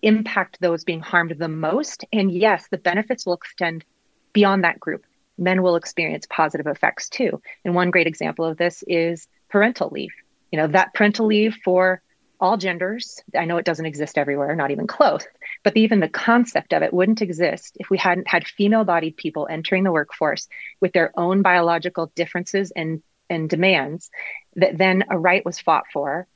[0.00, 2.04] impact those being harmed the most.
[2.12, 3.84] And yes, the benefits will extend
[4.32, 5.04] beyond that group.
[5.36, 7.42] Men will experience positive effects too.
[7.64, 10.12] And one great example of this is parental leave.
[10.50, 12.02] You know, that parental leave for
[12.40, 13.20] all genders.
[13.36, 15.26] I know it doesn't exist everywhere, not even close,
[15.64, 19.48] but even the concept of it wouldn't exist if we hadn't had female bodied people
[19.50, 20.48] entering the workforce
[20.80, 24.10] with their own biological differences and, and demands,
[24.56, 26.26] that then a right was fought for,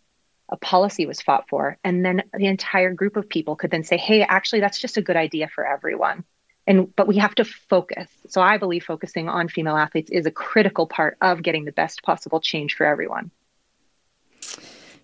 [0.49, 3.97] a policy was fought for, and then the entire group of people could then say,
[3.97, 6.25] hey, actually, that's just a good idea for everyone.
[6.67, 8.09] And but we have to focus.
[8.29, 12.03] So I believe focusing on female athletes is a critical part of getting the best
[12.03, 13.33] possible change for everyone.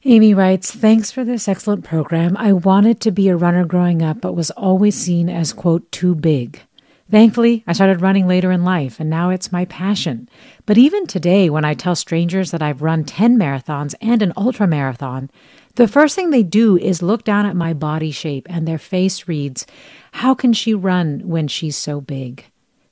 [0.05, 2.37] Amy writes, Thanks for this excellent program.
[2.37, 6.15] I wanted to be a runner growing up, but was always seen as, quote, too
[6.15, 6.61] big.
[7.11, 10.29] Thankfully, I started running later in life, and now it's my passion.
[10.67, 14.69] But even today, when I tell strangers that I've run 10 marathons and an ultra
[14.69, 15.31] marathon,
[15.75, 19.27] the first thing they do is look down at my body shape, and their face
[19.27, 19.67] reads,
[20.13, 22.45] How can she run when she's so big?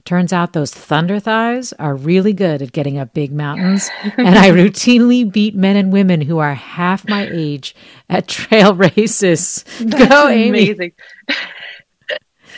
[0.07, 4.51] Turns out those thunder thighs are really good at getting up big mountains, and I
[4.51, 7.75] routinely beat men and women who are half my age
[8.09, 9.65] at trail races.
[9.81, 10.71] That's Go, Amy.
[10.71, 10.93] amazing.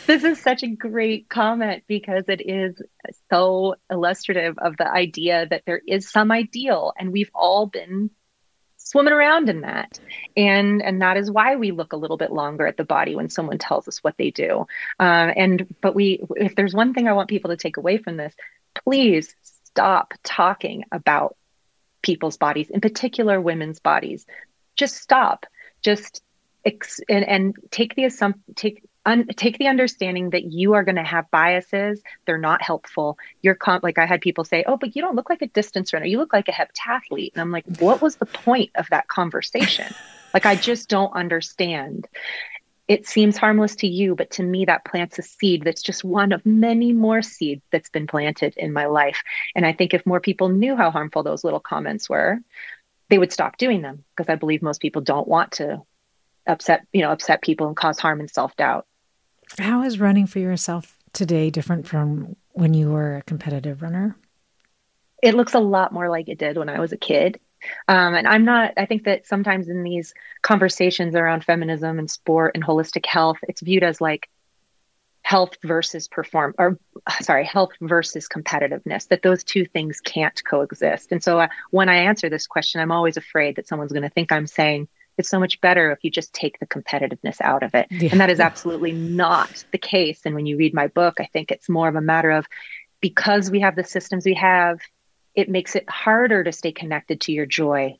[0.05, 2.79] this is such a great comment because it is
[3.31, 8.11] so illustrative of the idea that there is some ideal, and we've all been
[8.89, 9.99] swimming around in that.
[10.35, 13.29] And and that is why we look a little bit longer at the body when
[13.29, 14.65] someone tells us what they do.
[14.99, 18.17] Uh, and but we if there's one thing i want people to take away from
[18.17, 18.33] this
[18.85, 21.35] please stop talking about
[22.01, 24.25] people's bodies in particular women's bodies.
[24.75, 25.45] Just stop.
[25.81, 26.23] Just
[26.65, 30.95] ex- and, and take the assumption take un- take the understanding that you are going
[30.95, 32.01] to have biases.
[32.25, 33.17] They're not helpful.
[33.41, 35.93] You're com- like I had people say, "Oh, but you don't look like a distance
[35.93, 36.05] runner.
[36.05, 39.93] You look like a heptathlete." And I'm like, "What was the point of that conversation?"
[40.33, 42.07] like I just don't understand.
[42.87, 46.31] It seems harmless to you, but to me, that plants a seed that's just one
[46.31, 49.21] of many more seeds that's been planted in my life.
[49.55, 52.39] And I think if more people knew how harmful those little comments were,
[53.09, 55.83] they would stop doing them because I believe most people don't want to
[56.47, 58.87] upset, you know, upset people and cause harm and self doubt.
[59.57, 64.15] How is running for yourself today different from when you were a competitive runner?
[65.21, 67.39] It looks a lot more like it did when I was a kid.
[67.87, 72.51] Um, and I'm not, I think that sometimes in these conversations around feminism and sport
[72.55, 74.29] and holistic health, it's viewed as like
[75.21, 76.79] health versus perform or
[77.21, 81.95] sorry health versus competitiveness that those two things can't coexist and so uh, when i
[81.95, 84.87] answer this question i'm always afraid that someone's going to think i'm saying
[85.19, 87.87] it's so much better if you just take the competitiveness out of it.
[87.91, 88.09] Yeah.
[88.11, 90.21] And that is absolutely not the case.
[90.25, 92.47] And when you read my book, I think it's more of a matter of
[93.01, 94.79] because we have the systems we have,
[95.35, 97.97] it makes it harder to stay connected to your joy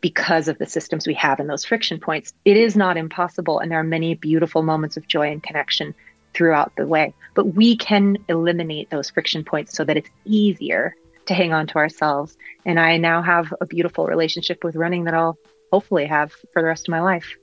[0.00, 2.34] because of the systems we have and those friction points.
[2.44, 3.60] It is not impossible.
[3.60, 5.94] And there are many beautiful moments of joy and connection
[6.34, 7.14] throughout the way.
[7.34, 10.94] But we can eliminate those friction points so that it's easier
[11.26, 12.36] to hang on to ourselves.
[12.64, 15.38] And I now have a beautiful relationship with running that I'll
[15.72, 17.36] hopefully have for the rest of my life.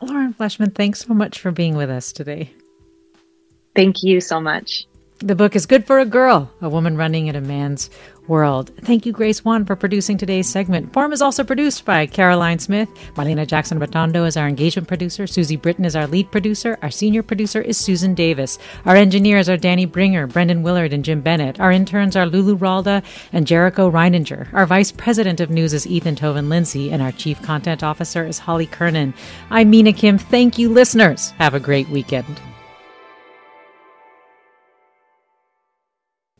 [0.00, 2.50] Lauren Fleshman, thanks so much for being with us today.
[3.74, 4.86] Thank you so much.
[5.20, 7.88] The book is Good for a Girl, a woman running in a man's
[8.28, 8.70] world.
[8.82, 10.92] Thank you, Grace Wan, for producing today's segment.
[10.92, 12.90] Forum is also produced by Caroline Smith.
[13.14, 15.26] Marlena Jackson Retondo is our engagement producer.
[15.26, 16.78] Susie Britton is our lead producer.
[16.82, 18.58] Our senior producer is Susan Davis.
[18.84, 21.60] Our engineers are Danny Bringer, Brendan Willard, and Jim Bennett.
[21.60, 23.02] Our interns are Lulu Ralda
[23.32, 24.52] and Jericho Reininger.
[24.52, 28.40] Our vice president of news is Ethan Toven Lindsey, and our chief content officer is
[28.40, 29.14] Holly Kernan.
[29.48, 30.18] I'm Mina Kim.
[30.18, 31.30] Thank you, listeners.
[31.38, 32.38] Have a great weekend.